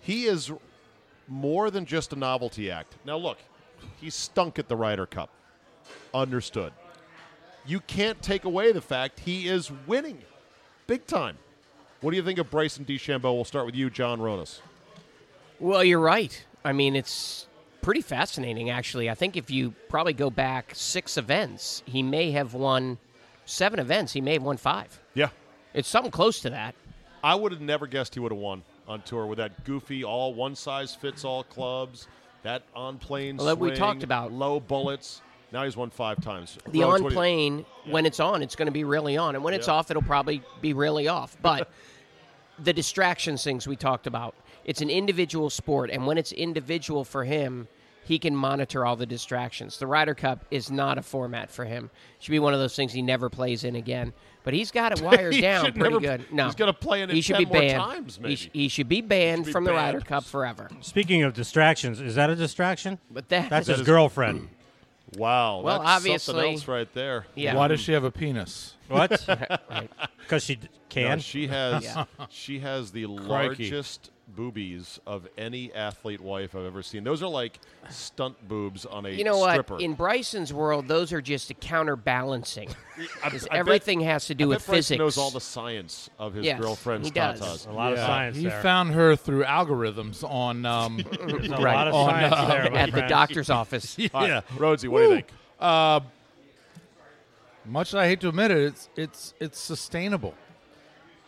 [0.00, 0.50] He is
[1.28, 2.96] more than just a novelty act.
[3.04, 3.38] Now, look,
[4.00, 5.30] he stunk at the Ryder Cup.
[6.12, 6.72] Understood.
[7.66, 10.22] You can't take away the fact he is winning
[10.86, 11.36] big time.
[12.00, 13.34] What do you think of Bryson DeChambeau?
[13.34, 14.60] We'll start with you, John Ronis.
[15.58, 16.44] Well, you're right.
[16.64, 17.46] I mean, it's
[17.82, 19.10] pretty fascinating, actually.
[19.10, 22.98] I think if you probably go back six events, he may have won
[23.44, 24.12] seven events.
[24.14, 24.98] He may have won five.
[25.14, 25.28] Yeah.
[25.74, 26.74] It's something close to that.
[27.22, 30.32] I would have never guessed he would have won on tour with that goofy, all
[30.34, 32.08] one size fits all clubs,
[32.42, 34.32] that on plane Well, that we talked about.
[34.32, 35.20] low bullets.
[35.52, 36.56] Now he's won five times.
[36.70, 39.34] The on what do you- plane, when it's on, it's going to be really on.
[39.34, 41.36] And when it's off, it'll probably be really off.
[41.42, 41.70] But
[42.62, 44.34] the distractions things we talked about,
[44.64, 45.90] it's an individual sport.
[45.90, 47.68] And when it's individual for him,
[48.04, 49.78] he can monitor all the distractions.
[49.78, 51.90] The Ryder Cup is not a format for him.
[52.18, 54.12] It should be one of those things he never plays in again.
[54.42, 56.32] But he's got it wired down should pretty never- good.
[56.32, 57.82] No, he's gonna play in it He should 10 be banned.
[57.82, 59.94] times, He, sh- he should be banned be from the banned.
[59.96, 60.68] Ryder Cup forever.
[60.80, 62.98] Speaking of distractions, is that a distraction?
[63.10, 64.48] But that, That's That his is- girlfriend.
[65.16, 65.62] Wow.
[65.62, 67.26] Well, that's obviously- something else right there.
[67.34, 67.56] yeah.
[67.56, 68.76] Why does she have a penis?
[68.90, 69.26] What?
[69.70, 69.90] Right.
[70.18, 71.20] Because she d- No, can.
[71.20, 72.04] she has Yeah.
[72.28, 73.24] she has the Crikey.
[73.70, 77.02] largest boobies of any athlete wife I've ever seen.
[77.02, 79.50] Those are like stunt boobs on a You know what?
[79.52, 79.78] stripper.
[79.80, 82.68] In Bryson's world, those are just a counterbalancing.
[82.68, 84.98] 'Cause I bet- everything has to do I with bet Bryson physics.
[84.98, 87.40] knows all the science of his Yes, girlfriend's he does.
[87.40, 87.68] tatas.
[87.68, 88.62] a lot of Yeah, science He there.
[88.62, 90.64] found her through algorithms on.
[90.66, 91.74] Um, There's a Right.
[91.74, 93.08] lot of On, science uh, there, my at the friend.
[93.08, 93.96] doctor's office.
[94.14, 94.40] All right, yeah.
[94.56, 95.28] Rhodesy, what do you think?
[95.58, 96.00] Uh,
[97.64, 100.34] much as I hate to admit it, it's it's it's sustainable.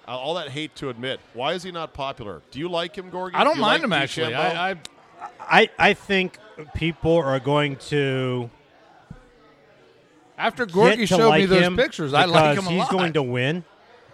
[0.06, 1.20] Uh, all that hate to admit.
[1.32, 2.42] Why is he not popular?
[2.50, 3.34] Do you like him, Gorgie?
[3.34, 4.34] I don't Do you mind like him actually.
[4.34, 4.76] I, I
[5.40, 6.38] I, I think
[6.74, 8.50] people are going to
[10.36, 12.80] after get to showed like me those him pictures, I like because him a he's
[12.80, 12.90] lot.
[12.90, 13.64] going to win,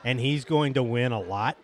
[0.05, 1.57] and he's going to win a lot,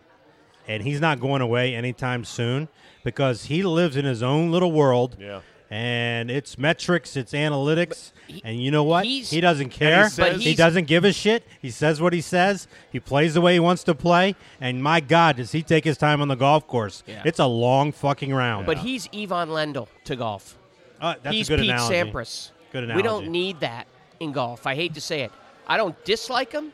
[0.67, 2.67] and he's not going away anytime soon
[3.03, 5.17] because he lives in his own little world.
[5.19, 5.41] Yeah.
[5.71, 9.05] And it's metrics, it's analytics, he- and you know what?
[9.05, 10.09] He doesn't care.
[10.09, 11.43] says- he doesn't give a shit.
[11.61, 12.67] He says what he says.
[12.91, 14.35] He plays the way he wants to play.
[14.61, 17.01] And my God, does he take his time on the golf course?
[17.07, 17.23] Yeah.
[17.25, 18.67] It's a long fucking round.
[18.67, 20.57] But he's Ivan Lendl to golf.
[21.01, 21.95] Uh, that's he's a good Pete analogy.
[22.11, 22.51] Sampras.
[22.71, 23.87] Good We don't need that
[24.19, 24.67] in golf.
[24.67, 25.31] I hate to say it.
[25.67, 26.73] I don't dislike him.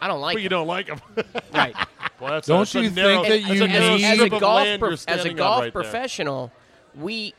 [0.00, 1.00] I don't like But you don't like him.
[1.54, 1.74] Right.
[2.20, 4.32] well, that's Don't that's a you narrow, think that you a narrow need- as, strip
[4.32, 5.82] a golf land pro- as a golf right there.
[5.82, 6.50] professional,
[6.94, 7.34] we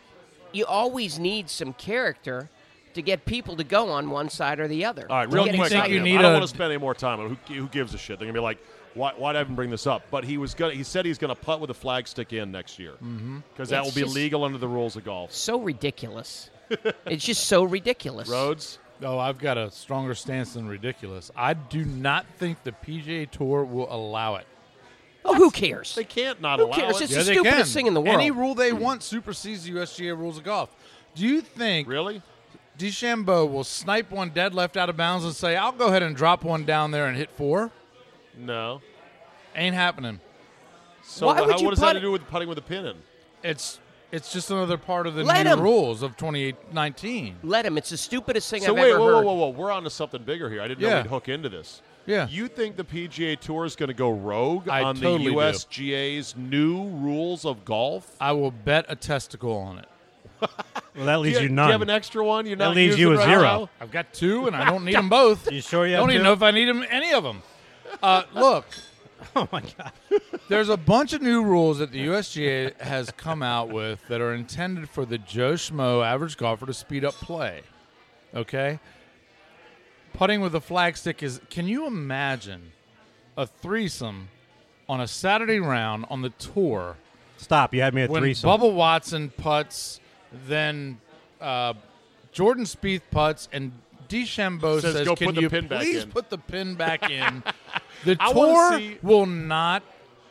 [0.54, 2.50] you always need some character
[2.94, 5.08] to get people to go on one side or the other.
[5.10, 5.70] All right, to real quick.
[5.70, 6.04] think on you him.
[6.04, 7.38] need I don't a- want to spend any more time on.
[7.48, 8.20] Who, who gives a shit?
[8.20, 8.60] They're gonna be like,
[8.94, 10.04] why, why'd I even bring this up?
[10.12, 10.74] But he was gonna.
[10.74, 13.40] He said he's gonna putt with a flag stick in next year mm-hmm.
[13.52, 15.34] because that will be legal under the rules of golf.
[15.34, 16.50] so ridiculous.
[17.06, 18.30] it's just so ridiculous.
[18.30, 18.80] Rhodes.
[19.02, 21.30] Oh, I've got a stronger stance than ridiculous.
[21.36, 24.46] I do not think the PGA Tour will allow it.
[25.26, 25.96] Oh, who cares?
[25.96, 26.76] They can't not allow that.
[26.76, 27.02] Who allow cares?
[27.02, 27.04] it.
[27.06, 27.66] It's Yeah, the stupidest can.
[27.80, 28.16] thing in the world.
[28.16, 30.70] Any rule they want supersedes the USGA rules of golf.
[31.16, 32.22] Do you think Really?
[32.78, 36.16] DeChambeau will snipe one dead left out of bounds and say, "I'll go ahead and
[36.16, 37.72] drop one down there and hit four?
[38.38, 38.82] No.
[39.56, 40.20] Ain't happening.
[41.04, 42.62] So Why how, would you what does that have to do with putting with a
[42.64, 42.96] pin in?
[43.44, 43.80] It's
[44.12, 45.60] it's just another part of the Let new him.
[45.62, 47.38] rules of 2019.
[47.44, 47.78] Let him.
[47.78, 49.26] It's the stupidest thing So I've wait, ever whoa, whoa, heard.
[49.26, 49.50] whoa, whoa!
[49.50, 50.62] We're on to something bigger here.
[50.62, 51.82] I didn't know we'd hook into this.
[52.06, 52.28] Yeah.
[52.28, 55.38] You think the PGA Tour is going to go rogue I on totally the do.
[55.38, 58.16] USGA's new rules of golf?
[58.20, 59.86] I will bet a testicle on it.
[60.96, 61.70] Well, that leaves do you, do none.
[61.70, 62.46] you have an extra one?
[62.46, 63.42] You're That not leaves you a right zero.
[63.42, 63.70] now?
[63.82, 65.52] I've got two, and I don't need them both.
[65.52, 66.24] You sure you I don't even two?
[66.26, 67.42] know if I need them, any of them.
[68.04, 68.66] Uh, look,
[69.36, 69.92] oh my god!
[70.50, 74.36] there's a bunch of new rules that the USGA has come out with that are
[74.36, 77.62] intended for the Joe Schmo average golfer to speed up play.
[78.36, 78.80] Okay?
[80.14, 81.42] Putting with a flagstick is.
[81.50, 82.72] Can you imagine
[83.36, 84.30] a threesome
[84.88, 86.98] on a Saturday round on the tour
[87.38, 87.74] Stop!
[87.74, 88.50] You had me at when threesome.
[88.50, 90.00] Bubba Watson puts,
[90.48, 91.00] then
[91.42, 91.74] uh,
[92.32, 93.72] Jordan Spieth puts, and
[94.08, 96.76] DeChambeau Says, says, "Go "Can put the you pin back please in." put the pin
[96.76, 97.44] back in?"
[98.06, 99.84] the tour see- will not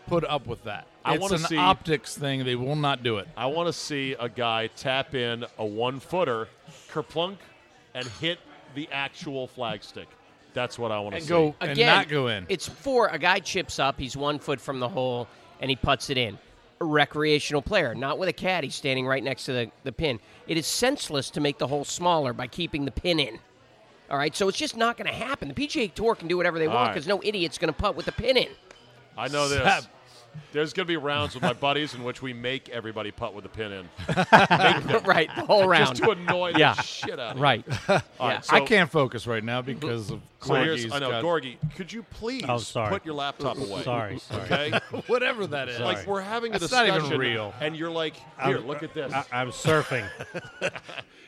[0.06, 0.86] put up with that.
[1.04, 2.44] I it's wanna an see- optics thing.
[2.44, 3.28] They will not do it.
[3.36, 6.48] I want to see a guy tap in a one footer,
[6.90, 7.36] kerplunk,
[7.94, 8.38] and hit
[8.74, 10.08] the actual flag stick.
[10.54, 11.28] That's what I want to And see.
[11.28, 12.44] go and not go in.
[12.48, 13.08] It's four.
[13.08, 13.98] a guy chips up.
[13.98, 15.26] He's one foot from the hole
[15.60, 16.38] and he puts it in.
[16.80, 20.18] A recreational player, not with a caddy standing right next to the, the pin.
[20.46, 23.38] It is senseless to make the hole smaller by keeping the pin in.
[24.10, 25.48] All right, so it's just not going to happen.
[25.48, 26.94] The PGA Tour can do whatever they All want right.
[26.94, 28.48] because no idiot's going to putt with the pin in.
[29.16, 29.62] I know this.
[29.62, 29.84] Sap,
[30.52, 33.44] There's going to be rounds with my buddies in which we make everybody putt with
[33.46, 33.88] a pin in,
[35.04, 35.88] right, the whole round.
[35.96, 36.74] just to annoy Yeah.
[36.74, 37.42] the shit out of you.
[37.42, 37.64] right.
[37.88, 38.34] All Yeah.
[38.34, 41.56] right, so, I can't focus right now because of So here's, I know, got- Gorgie,
[41.76, 42.90] could you please Oh, sorry.
[42.90, 43.82] put your laptop away?
[43.82, 44.42] Sorry, sorry.
[44.42, 44.80] Okay.
[45.06, 45.80] whatever that is.
[45.80, 47.54] like we're having a That's not discussion, even real.
[47.60, 49.12] and you're like, here, look at this.
[49.12, 50.06] I, I'm surfing.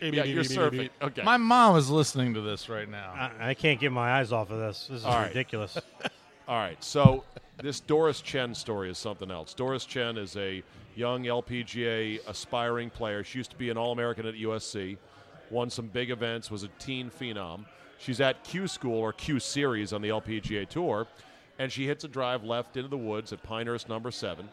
[0.03, 0.91] yeah, you're surfing.
[1.01, 1.23] Okay.
[1.23, 3.13] My mom is listening to this right now.
[3.41, 4.89] I, I can't get my eyes off of this.
[4.91, 5.33] This is All right.
[6.47, 7.25] All right, so
[7.63, 9.55] this Doris Chen story is something else.
[9.55, 10.63] Doris Chen is a
[10.95, 13.25] young LPGA aspiring player.
[13.25, 14.99] She used to be an All American at USC,
[15.51, 17.65] won some big events, was a teen phenom.
[17.97, 21.07] She's at Q School or Q Series on the LPGA Tour,
[21.59, 24.47] and she hits a drive left into the woods at Pinehurst number seven.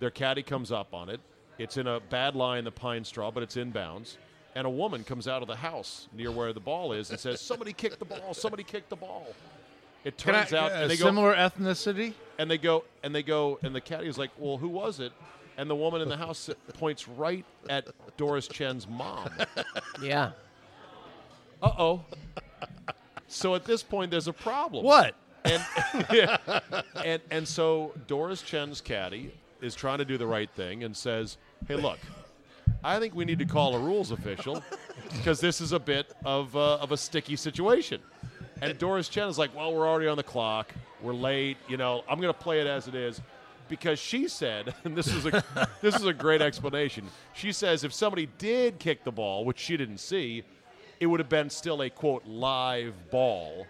[0.00, 1.20] Their caddy comes up on it.
[1.56, 4.18] It's in a bad lie in the pine straw, but it's inbounds.
[4.54, 7.40] And a woman comes out of the house near where the ball is and says,
[7.40, 9.34] Somebody kicked the ball, somebody kicked the ball.
[10.04, 12.14] It Can I, turns out a and they go, similar ethnicity?
[12.38, 15.12] and they go and they go and the caddy is like, "Well, who was it?"
[15.56, 19.28] And the woman in the house points right at Doris Chen's mom.
[20.02, 20.32] Yeah.
[21.62, 22.04] Uh oh.
[23.28, 24.84] So at this point, there's a problem.
[24.84, 25.14] What?
[25.44, 25.64] And,
[27.04, 31.36] and and so Doris Chen's caddy is trying to do the right thing and says,
[31.68, 31.98] "Hey, look,
[32.82, 34.62] I think we need to call a rules official
[35.12, 38.00] because this is a bit of uh, of a sticky situation."
[38.62, 40.72] And Doris Chen is like, "Well, we're already on the clock.
[41.00, 41.56] We're late.
[41.68, 43.20] You know, I'm going to play it as it is."
[43.68, 45.44] Because she said, and this is a
[45.80, 47.06] this is a great explanation.
[47.34, 50.44] She says if somebody did kick the ball, which she didn't see,
[51.00, 53.66] it would have been still a quote live ball,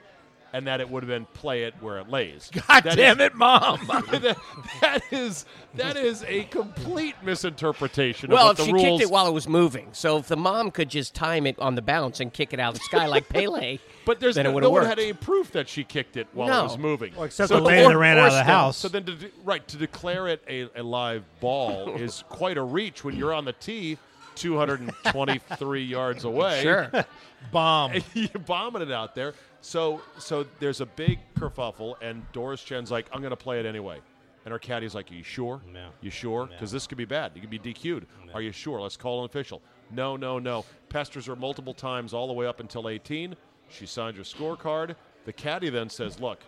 [0.53, 2.51] and that it would have been play it where it lays.
[2.69, 3.81] God That damn is- it, mom!
[3.87, 4.37] that,
[4.81, 5.45] that is
[5.75, 9.01] that is a complete misinterpretation Well, of if what she the rules.
[9.01, 11.75] kicked it while it was moving, so if the mom could just time it on
[11.75, 14.51] the bounce and kick it out of the sky like Pele, but there's then no,
[14.51, 14.89] it would no have one worked.
[14.91, 17.13] had any proof that she kicked it while it was moving.
[17.15, 18.77] Well, except so, the lady that ran out of the still- house.
[18.77, 22.63] so then, to, de- right to declare it a, a live ball is quite a
[22.63, 23.97] reach when you're on the tee,
[24.37, 26.63] 223 yards away.
[26.63, 26.91] sure.
[27.53, 27.93] Bomb.
[28.15, 29.35] you're bombing it out there.
[29.61, 33.67] So so there's a big kerfuffle, and Doris Chen's like, I'm going to play it
[33.67, 34.01] anyway.
[34.45, 35.61] And her caddy's like, Are you sure?
[35.73, 35.89] No.
[36.01, 36.47] You sure?
[36.47, 37.33] Because this could be bad.
[37.35, 38.07] You could be DQ'd.
[38.35, 38.81] Are you sure?
[38.81, 39.61] Let's call an official.
[39.91, 40.65] No, no, no.
[40.89, 43.37] Pesters her multiple times all the way up until 18.
[43.69, 44.97] She signs her scorecard.
[45.27, 46.41] The caddy then says, Look,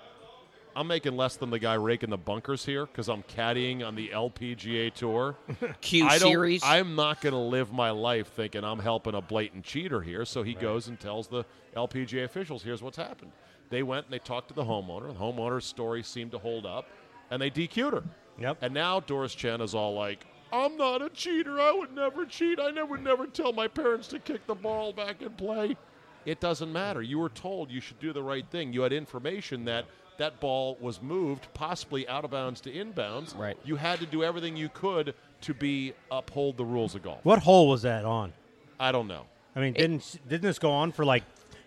[0.76, 4.08] I'm making less than the guy raking the bunkers here because I'm caddying on the
[4.08, 5.36] LPGA Tour.
[5.80, 6.62] Q I series.
[6.64, 10.24] I'm not going to live my life thinking I'm helping a blatant cheater here.
[10.24, 11.44] So he goes and tells the
[11.76, 13.30] LPGA officials, here's what's happened.
[13.70, 15.08] They went and they talked to the homeowner.
[15.08, 16.86] The homeowner's story seemed to hold up,
[17.30, 18.04] and they DQ'd her.
[18.38, 18.58] Yep.
[18.60, 21.60] And now Doris Chen is all like, I'm not a cheater.
[21.60, 22.60] I would never cheat.
[22.60, 25.76] I never, would never tell my parents to kick the ball back and play.
[26.24, 27.02] It doesn't matter.
[27.02, 28.72] You were told you should do the right thing.
[28.72, 29.86] You had information that
[30.18, 33.36] that ball was moved, possibly out of bounds to inbounds.
[33.36, 33.56] Right.
[33.64, 37.20] You had to do everything you could to be uphold the rules of golf.
[37.24, 38.32] What hole was that on?
[38.78, 39.26] I don't know.
[39.56, 41.22] I mean, didn't didn't this go on for like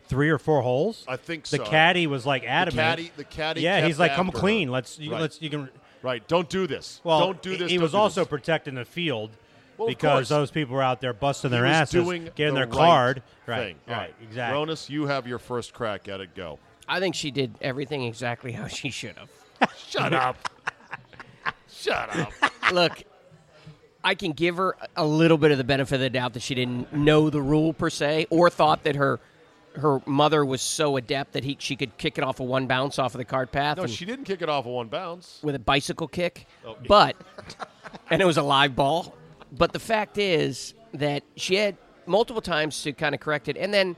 [0.08, 1.06] three or four holes?
[1.08, 1.58] I think so.
[1.58, 1.70] the so.
[1.72, 3.62] caddy was like The caddy, the caddy.
[3.62, 4.42] yeah, kept he's like, "Come after her.
[4.42, 4.70] clean.
[4.72, 5.22] Let's you, Right.
[5.22, 5.70] let's you can."
[6.02, 6.26] Right.
[6.28, 7.02] Don't do this.
[7.04, 7.72] Well, don't do this.
[7.72, 8.28] He was also this.
[8.30, 9.32] protecting the field
[9.78, 12.60] Well, because those people were out there busting their He was asses, doing getting the
[12.62, 13.16] their right card.
[13.46, 13.56] thing.
[13.56, 14.60] Right, All right, exactly.
[14.60, 16.36] Ronis, you have your first crack at it.
[16.36, 16.60] Go.
[16.88, 19.30] I think she did everything exactly how she should have.
[19.78, 20.38] Shut up.
[21.70, 22.32] Shut up.
[22.74, 23.04] Look,
[24.04, 26.56] I can give her a little bit of the benefit of the doubt that she
[26.56, 29.20] didn't know the rule per se, or thought that her
[29.76, 32.98] her mother was so adept that he she could kick it off a one bounce
[32.98, 35.40] off of the cart path No, and- she didn't kick it off of one bounce.
[35.44, 36.48] with a bicycle kick.
[36.66, 36.76] Oh.
[36.88, 37.16] But
[38.10, 39.14] and it was a live ball.
[39.52, 41.78] But the fact is that she had
[42.08, 43.96] multiple times to kind of correct it, and then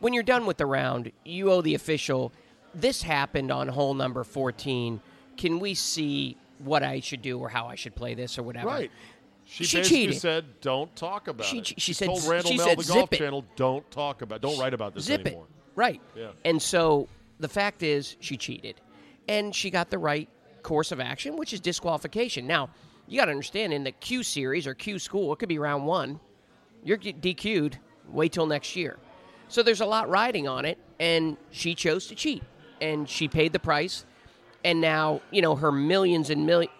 [0.00, 2.32] when you're done with the round, you owe the official.
[2.74, 5.00] This happened on hole number 14.
[5.36, 8.68] Can we see what I should do or how I should play this or whatever?
[8.68, 8.90] Right.
[9.44, 10.20] She, She basically cheated.
[10.20, 12.84] said, "Don't talk about She- it." she- she said- told Randall she Mell, said, the
[12.84, 15.70] Golf it." Channel, "Don't talk about, don't write about this Zip anymore." it.
[15.74, 16.00] Right.
[16.16, 16.30] Yeah.
[16.44, 17.08] And so
[17.40, 18.80] the fact is, she cheated.
[19.28, 20.28] And she got the right
[20.62, 22.46] course of action, which is disqualification.
[22.46, 22.70] Now,
[23.08, 25.84] you got to understand in the Q series or Q school, it could be round
[25.86, 26.20] one.
[26.84, 27.78] You're DQ'd.
[28.08, 28.98] Wait till next year.
[29.50, 30.78] So there's a lot riding on it.
[30.98, 32.42] And she chose to cheat.
[32.80, 34.04] And she paid the price.
[34.64, 36.72] And now, you know, her millions and millions,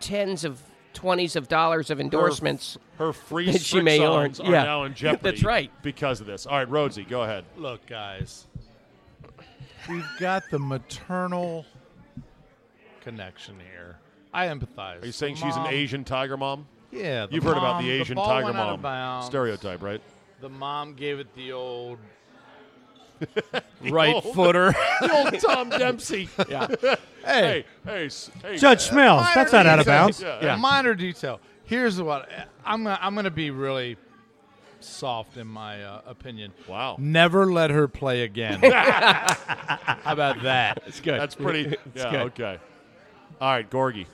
[0.00, 0.60] tens of
[0.92, 2.78] twenties of dollars of endorsements.
[2.98, 4.32] Her, her free That she may earn.
[4.40, 4.64] are Yeah.
[4.64, 5.30] now in jeopardy.
[5.30, 5.70] That's right.
[5.82, 6.46] Because of this.
[6.46, 7.44] All right, Rhodesy, go ahead.
[7.56, 8.46] Look, guys,
[9.88, 11.66] we've got the maternal
[13.02, 13.96] connection here.
[14.32, 15.02] I empathize.
[15.02, 16.66] Are you saying she's an Asian tiger mom?
[16.90, 20.00] Yeah, the You've heard about the Asian ball tiger went out of mom stereotype, right?
[20.40, 21.98] The mom gave it the old
[23.90, 24.74] right footer.
[25.00, 26.28] The old Tom Dempsey.
[26.48, 26.68] Yeah.
[26.80, 28.08] hey, hey, hey,
[28.42, 28.56] hey.
[28.56, 30.22] Judge Smails, minor that's not out of bounds.
[30.22, 30.38] Yeah.
[30.42, 31.40] Yeah, minor detail.
[31.64, 32.28] Here's what
[32.64, 33.96] I'm gonna, I'm going to be really
[34.80, 36.52] soft in my uh, opinion.
[36.68, 36.96] Wow.
[36.98, 38.60] Never let her play again.
[38.62, 40.82] How about that?
[40.86, 41.18] It's good.
[41.18, 41.76] That's pretty.
[41.94, 42.10] yeah.
[42.10, 42.20] good.
[42.20, 42.58] Okay.
[43.40, 44.06] All right, Gorgie.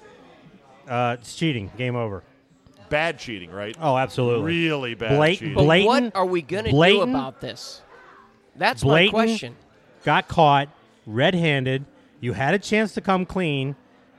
[0.89, 1.71] Uh, it's cheating.
[1.77, 2.23] Game over.
[2.93, 3.75] Bad cheating, right?
[3.81, 4.45] Oh, absolutely.
[4.53, 5.55] Really bad Blatant- cheating.
[5.55, 7.81] But blatant- what are we going to do blatant- about this?
[8.55, 9.57] That's Blatant- my question.
[10.05, 10.69] Got caught
[11.07, 11.87] red-handed.
[12.21, 13.77] You had a chance to come clean,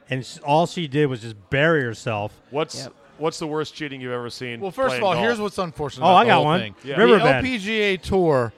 [0.10, 2.42] and s- all she did was just bury herself.
[2.50, 2.94] What's Yep.
[3.20, 4.60] What's the worst cheating you've ever seen?
[4.60, 5.24] Well, first playing of all, golf?
[5.24, 6.04] here's what's unfortunate.
[6.04, 6.60] Oh, about I the got whole one.
[6.62, 6.76] Thing.
[6.84, 6.96] Yeah.
[7.00, 7.46] Riverbend.
[7.46, 8.54] The LPGA Tour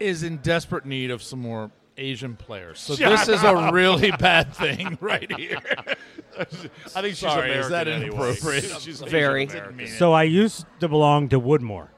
[0.00, 2.80] is in desperate need of some more Asian players.
[2.80, 5.58] So Shut this is a really bad thing right here.
[6.96, 8.06] I think she's Sorry, American is that anyway.
[8.28, 8.64] inappropriate?
[8.80, 9.44] She's Very.
[9.44, 9.86] Asian American.
[9.98, 11.88] So I used to belong to Woodmore.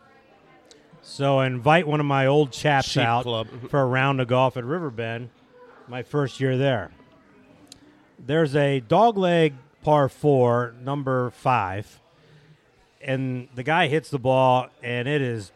[1.02, 3.48] So I invite one of my old chaps Sheep out club.
[3.68, 5.30] for a round of golf at Riverbend,
[5.88, 6.90] my first year there.
[8.18, 12.00] There's a dogleg par four, number five,
[13.00, 15.52] and the guy hits the ball, and it is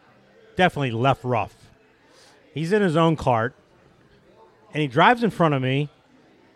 [0.57, 1.55] definitely left rough.
[2.53, 3.55] He's in his own cart,
[4.73, 5.91] and he drives in front of me,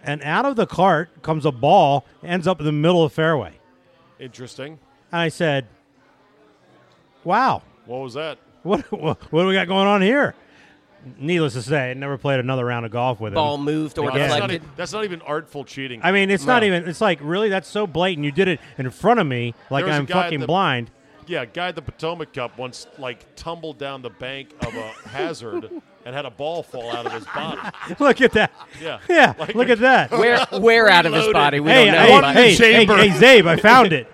[0.08, 3.14] and out of the cart comes a ball, ends up in the middle of the
[3.14, 3.52] fairway.
[4.18, 4.78] Interesting.
[5.12, 5.66] And I said,
[7.24, 8.38] "Wow, What was that?
[8.62, 10.34] what what, what do we got going on here?"
[11.16, 13.36] Needless to say, I never played another round of golf with him.
[13.36, 14.18] Ball moved or Again.
[14.18, 14.62] That's not, deflected.
[14.68, 16.00] e- that's not even artful cheating.
[16.02, 16.66] I mean, it's not No.
[16.66, 16.88] even.
[16.88, 18.24] It's like really, that's so blatant.
[18.24, 20.40] You did it in front of me, like There was a I'm guy at fucking
[20.40, 20.90] the- blind.
[21.28, 25.70] Yeah, guy at the Potomac Cup once like tumbled down the bank of a hazard
[26.04, 27.60] and had a ball fall out of his body.
[28.00, 28.50] look at that.
[28.80, 28.98] Yeah.
[29.08, 30.10] Yeah, Like- look at that.
[30.10, 31.60] Where, where out of his body?
[31.60, 32.00] We hey, don't know.
[32.00, 34.08] hey, but- hey, hey, hey, Czabe, I found it.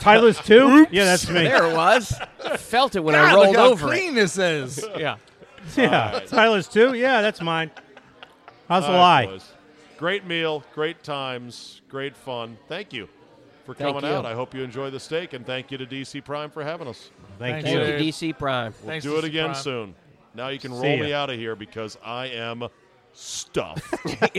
[0.00, 0.86] Tyler's two.
[0.90, 1.44] Yeah, that's me.
[1.44, 2.12] There it was.
[2.44, 4.78] I felt it when I God, rolled look how over clean this is.
[4.78, 4.98] it.
[5.00, 5.16] Yeah.
[5.76, 6.94] Yeah, Tyler's two.
[6.94, 7.70] Yeah, that's mine.
[8.68, 9.20] How's the All lie?
[9.24, 9.52] right, boys.
[9.98, 12.56] Great meal, great times, great fun.
[12.68, 13.08] Thank you
[13.68, 14.16] for Thank coming you.
[14.16, 14.24] out.
[14.24, 17.10] I hope you enjoy the steak, and thank you to DC Prime for having us.
[17.38, 17.84] Thank Thanks, you.
[17.84, 18.72] Thank you, DC Prime.
[18.80, 19.62] We'll Thanks, do it DC again Prime.
[19.62, 19.94] soon.
[20.34, 21.04] Now you can See roll ya.
[21.04, 22.66] me out of here because I am
[23.12, 23.94] stuffed.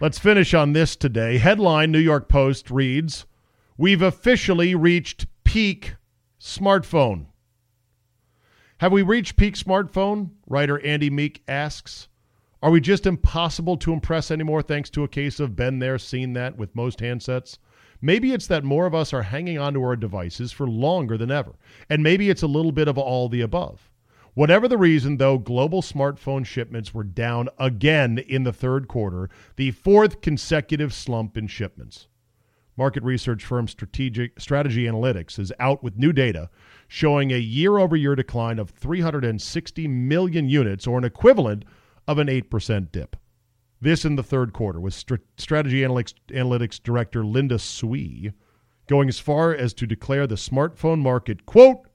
[0.00, 1.38] Let's finish on this today.
[1.38, 3.26] Headline New York Post reads
[3.76, 5.96] We've officially reached peak
[6.40, 7.26] smartphone.
[8.78, 10.30] Have we reached peak smartphone?
[10.46, 12.06] Writer Andy Meek asks.
[12.62, 16.32] Are we just impossible to impress anymore thanks to a case of been there, seen
[16.32, 17.58] that with most handsets?
[18.00, 21.52] Maybe it's that more of us are hanging onto our devices for longer than ever.
[21.90, 23.90] And maybe it's a little bit of all the above.
[24.32, 29.70] Whatever the reason, though, global smartphone shipments were down again in the third quarter, the
[29.72, 32.08] fourth consecutive slump in shipments.
[32.76, 36.50] Market research firm Strategic Strategy Analytics is out with new data
[36.88, 41.64] showing a year-over-year decline of 360 million units, or an equivalent
[42.06, 43.16] of an 8% dip.
[43.80, 48.32] This in the third quarter, with Str- Strategy Analytics, Analytics Director Linda Sui
[48.86, 51.86] going as far as to declare the smartphone market, quote,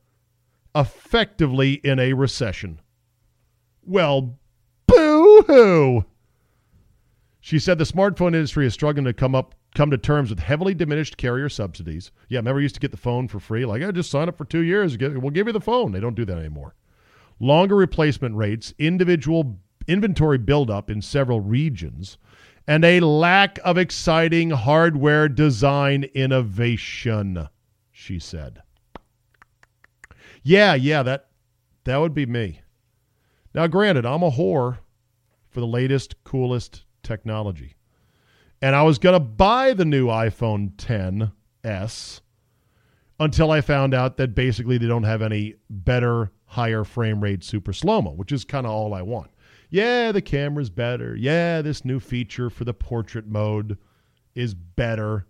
[0.76, 2.80] effectively in a recession.
[3.84, 4.38] Well,
[4.88, 6.06] boo hoo.
[7.40, 10.74] She said the smartphone industry is struggling to come up come to terms with heavily
[10.74, 12.12] diminished carrier subsidies.
[12.28, 13.66] Yeah, remember used to get the phone for free?
[13.66, 15.94] Like, I just sign up for two years, we'll give you the phone.
[15.94, 16.76] They don't do that anymore.
[17.40, 19.58] Longer replacement rates, individual
[19.88, 22.18] inventory buildup in several regions,
[22.68, 27.50] and a lack of exciting hardware design innovation,
[27.92, 28.62] she said.
[30.44, 31.28] Yeah, yeah, that
[31.84, 32.62] that would be me.
[33.54, 34.80] Now, granted, I'm a whore
[35.50, 37.76] for the latest, coolest technology.
[38.62, 42.22] And I was going to buy the new iPhone 10s
[43.20, 47.74] until I found out that basically they don't have any better, higher frame rate super
[47.74, 49.31] slow mo, which is kind of all I want.
[49.72, 51.16] Yeah, the camera's better.
[51.16, 53.78] Yeah, this new feature for the portrait mode
[54.36, 55.26] is better.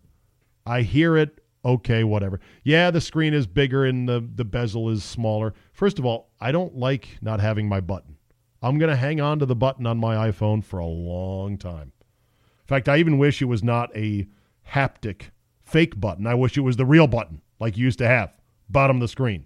[0.65, 1.39] I hear it.
[1.63, 2.39] Okay, whatever.
[2.63, 5.53] Yeah, the screen is bigger and the, the bezel is smaller.
[5.73, 8.17] First of all, I don't like not having my button.
[8.63, 11.91] I'm going to hang on to the button on my iPhone for a long time.
[12.01, 14.27] In fact, I even wish it was not a
[14.67, 15.29] haptic
[15.61, 16.25] fake button.
[16.25, 18.35] I wish it was the real button like you used to have,
[18.69, 19.45] bottom of the screen.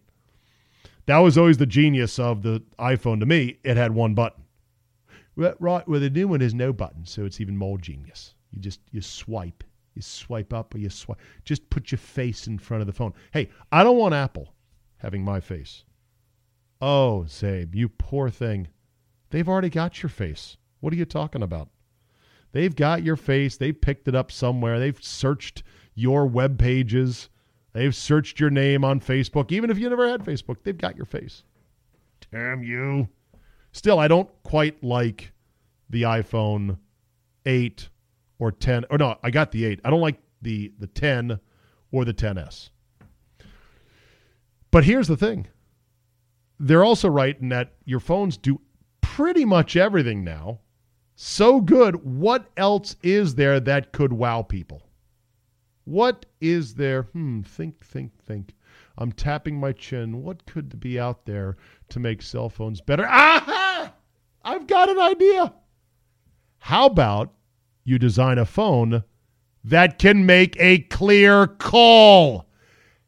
[1.05, 3.57] That was always the genius of the iPhone to me.
[3.63, 4.44] It had one button.
[5.35, 8.35] Right, well, the new one has no button, so it's even more genius.
[8.51, 9.63] You just you swipe,
[9.93, 11.19] you swipe up or you swipe.
[11.43, 13.13] Just put your face in front of the phone.
[13.31, 14.53] Hey, I don't want Apple
[14.97, 15.83] having my face.
[16.81, 18.67] Oh, Czabe, you poor thing.
[19.29, 20.57] They've already got your face.
[20.79, 21.69] What are you talking about?
[22.51, 23.57] They've got your face.
[23.57, 24.79] They've picked it up somewhere.
[24.79, 25.63] They've searched
[25.95, 27.29] your web pages.
[27.73, 29.51] They've searched your name on Facebook.
[29.51, 31.43] Even if you never had Facebook, they've got your face.
[32.31, 33.09] Damn you.
[33.75, 35.33] Still, I don't quite like
[35.89, 36.77] the iPhone
[37.45, 37.89] 8
[38.39, 38.85] or 10.
[38.89, 39.81] Or no, I got the 8.
[39.83, 41.37] I don't like the the 10
[41.91, 42.69] or the 10s.
[44.71, 45.47] But here's the thing.
[46.57, 48.61] They're also right in that your phones do
[49.01, 50.61] pretty much everything now.
[51.15, 51.97] So good.
[52.05, 54.83] What else is there that could wow people?
[55.83, 57.03] What is there?
[57.11, 58.55] Hmm, think, think, think.
[58.97, 60.23] I'm tapping my chin.
[60.23, 61.57] What could be out there
[61.89, 63.05] to make cell phones better?
[63.05, 63.64] Aha!
[64.45, 65.53] I've got an idea.
[66.59, 67.33] How about
[67.83, 69.03] you design a phone
[69.63, 72.45] that can make a clear call?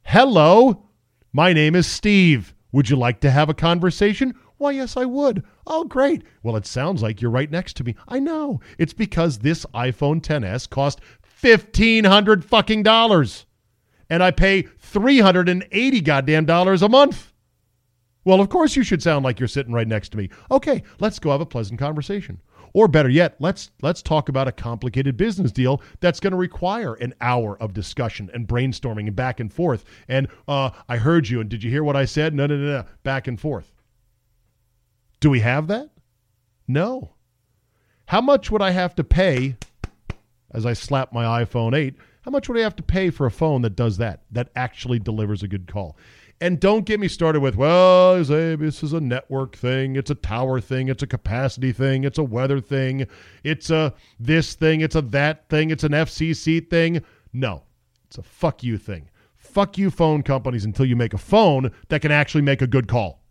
[0.02, 0.88] Hello,
[1.32, 2.56] my name is Steve.
[2.72, 4.34] Would you like to have a conversation?
[4.58, 5.44] Why, yes, I would.
[5.68, 6.24] Oh, great.
[6.42, 7.96] Well, it sounds like you're right next to me.
[8.08, 8.60] I know.
[8.80, 13.46] It's because this iPhone 10s cost fifteen hundred fucking dollars,
[14.10, 17.32] and I pay three hundred and eighty goddamn dollars a month.
[18.28, 20.30] Well, of course you should sound like you're sitting right next to me.
[20.52, 22.42] Okay, let's go have a pleasant conversation.
[22.74, 26.96] Or better yet, let's let's talk about a complicated business deal that's going to require
[26.96, 29.86] an hour of discussion and brainstorming and back and forth.
[30.10, 32.34] And uh, I heard you, and did you hear what I said?
[32.34, 33.72] No, no, no, no, back and forth.
[35.22, 35.90] Do we have that?
[36.68, 37.14] No.
[38.08, 39.56] How much would I have to pay
[40.52, 41.96] as I slap my iPhone 8?
[42.24, 45.00] How much would I have to pay for a phone that does that, that actually
[45.00, 45.96] delivers a good call?
[46.40, 50.62] And don't get me started with, well, this is a network thing, it's a tower
[50.62, 53.08] thing, it's a capacity thing, it's a weather thing,
[53.44, 57.02] it's a this thing, it's a that thing, it's an FCC thing.
[57.34, 57.64] No,
[58.06, 59.10] it's a fuck you thing.
[59.36, 62.88] Fuck you, phone companies, until you make a phone that can actually make a good
[62.88, 63.24] call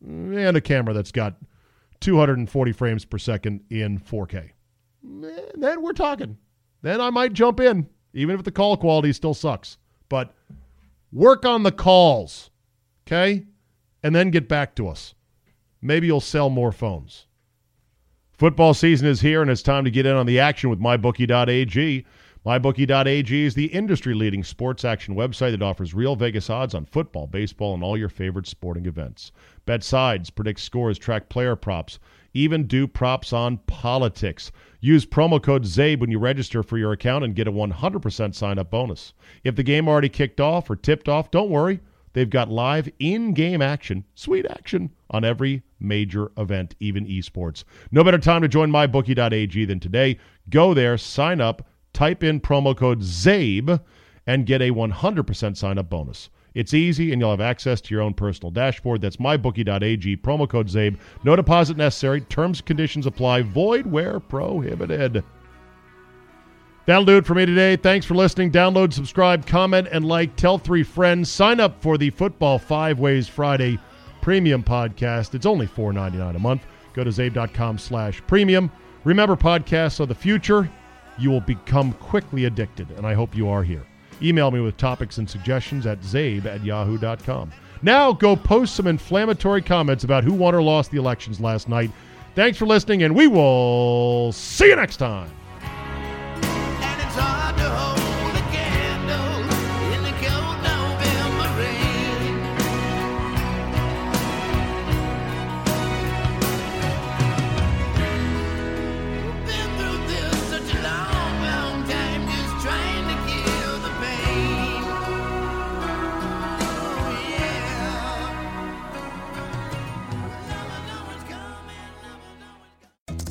[0.00, 1.36] and a camera that's got
[2.00, 4.50] 240 frames per second in 4K.
[5.02, 6.38] Then we're talking.
[6.82, 9.78] Then I might jump in, even if the call quality still sucks.
[10.08, 10.34] But
[11.12, 12.50] work on the calls,
[13.06, 13.44] okay?
[14.02, 15.14] And then get back to us.
[15.80, 17.26] Maybe you'll sell more phones.
[18.32, 22.04] Football season is here, and it's time to get in on the action with MyBookie.ag.
[22.44, 27.28] MyBookie.ag is the industry leading sports action website that offers real Vegas odds on football,
[27.28, 29.30] baseball, and all your favorite sporting events.
[29.64, 32.00] Bet sides, predict scores, track player props,
[32.34, 34.50] even do props on politics.
[34.84, 38.58] Use promo code CZABE when you register for your account and get a 100% sign
[38.58, 39.12] up bonus.
[39.44, 41.78] If the game already kicked off or tipped off, don't worry.
[42.14, 47.62] They've got live in game action, sweet action, on every major event, even esports.
[47.92, 50.18] No better time to join mybookie.ag than today.
[50.50, 53.80] Go there, sign up type in promo code CZABE
[54.26, 56.28] and get a 100% sign up bonus.
[56.54, 59.00] It's easy, and you'll have access to your own personal dashboard.
[59.00, 60.98] That's mybookie.ag, promo code CZABE.
[61.24, 62.20] No deposit necessary.
[62.22, 63.42] Terms conditions apply.
[63.42, 65.24] Void where prohibited.
[66.84, 67.76] That'll do it for me today.
[67.76, 68.50] Thanks for listening.
[68.50, 70.34] Download, subscribe, comment, and like.
[70.36, 71.30] Tell three friends.
[71.30, 73.78] Sign up for the Football Five Ways Friday
[74.20, 75.34] premium podcast.
[75.34, 76.62] It's only $4.99 a month.
[76.94, 78.70] Go to czabe.com slash premium.
[79.04, 80.70] Remember, podcasts are the future
[81.18, 83.86] you will become quickly addicted, and I hope you are here.
[84.22, 87.52] Email me with topics and suggestions at czabe at yahoo.com.
[87.82, 91.90] Now go post some inflammatory comments about who won or lost the elections last night.
[92.34, 95.30] Thanks for listening, and we will see you next time.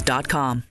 [0.00, 0.62] quiz.com.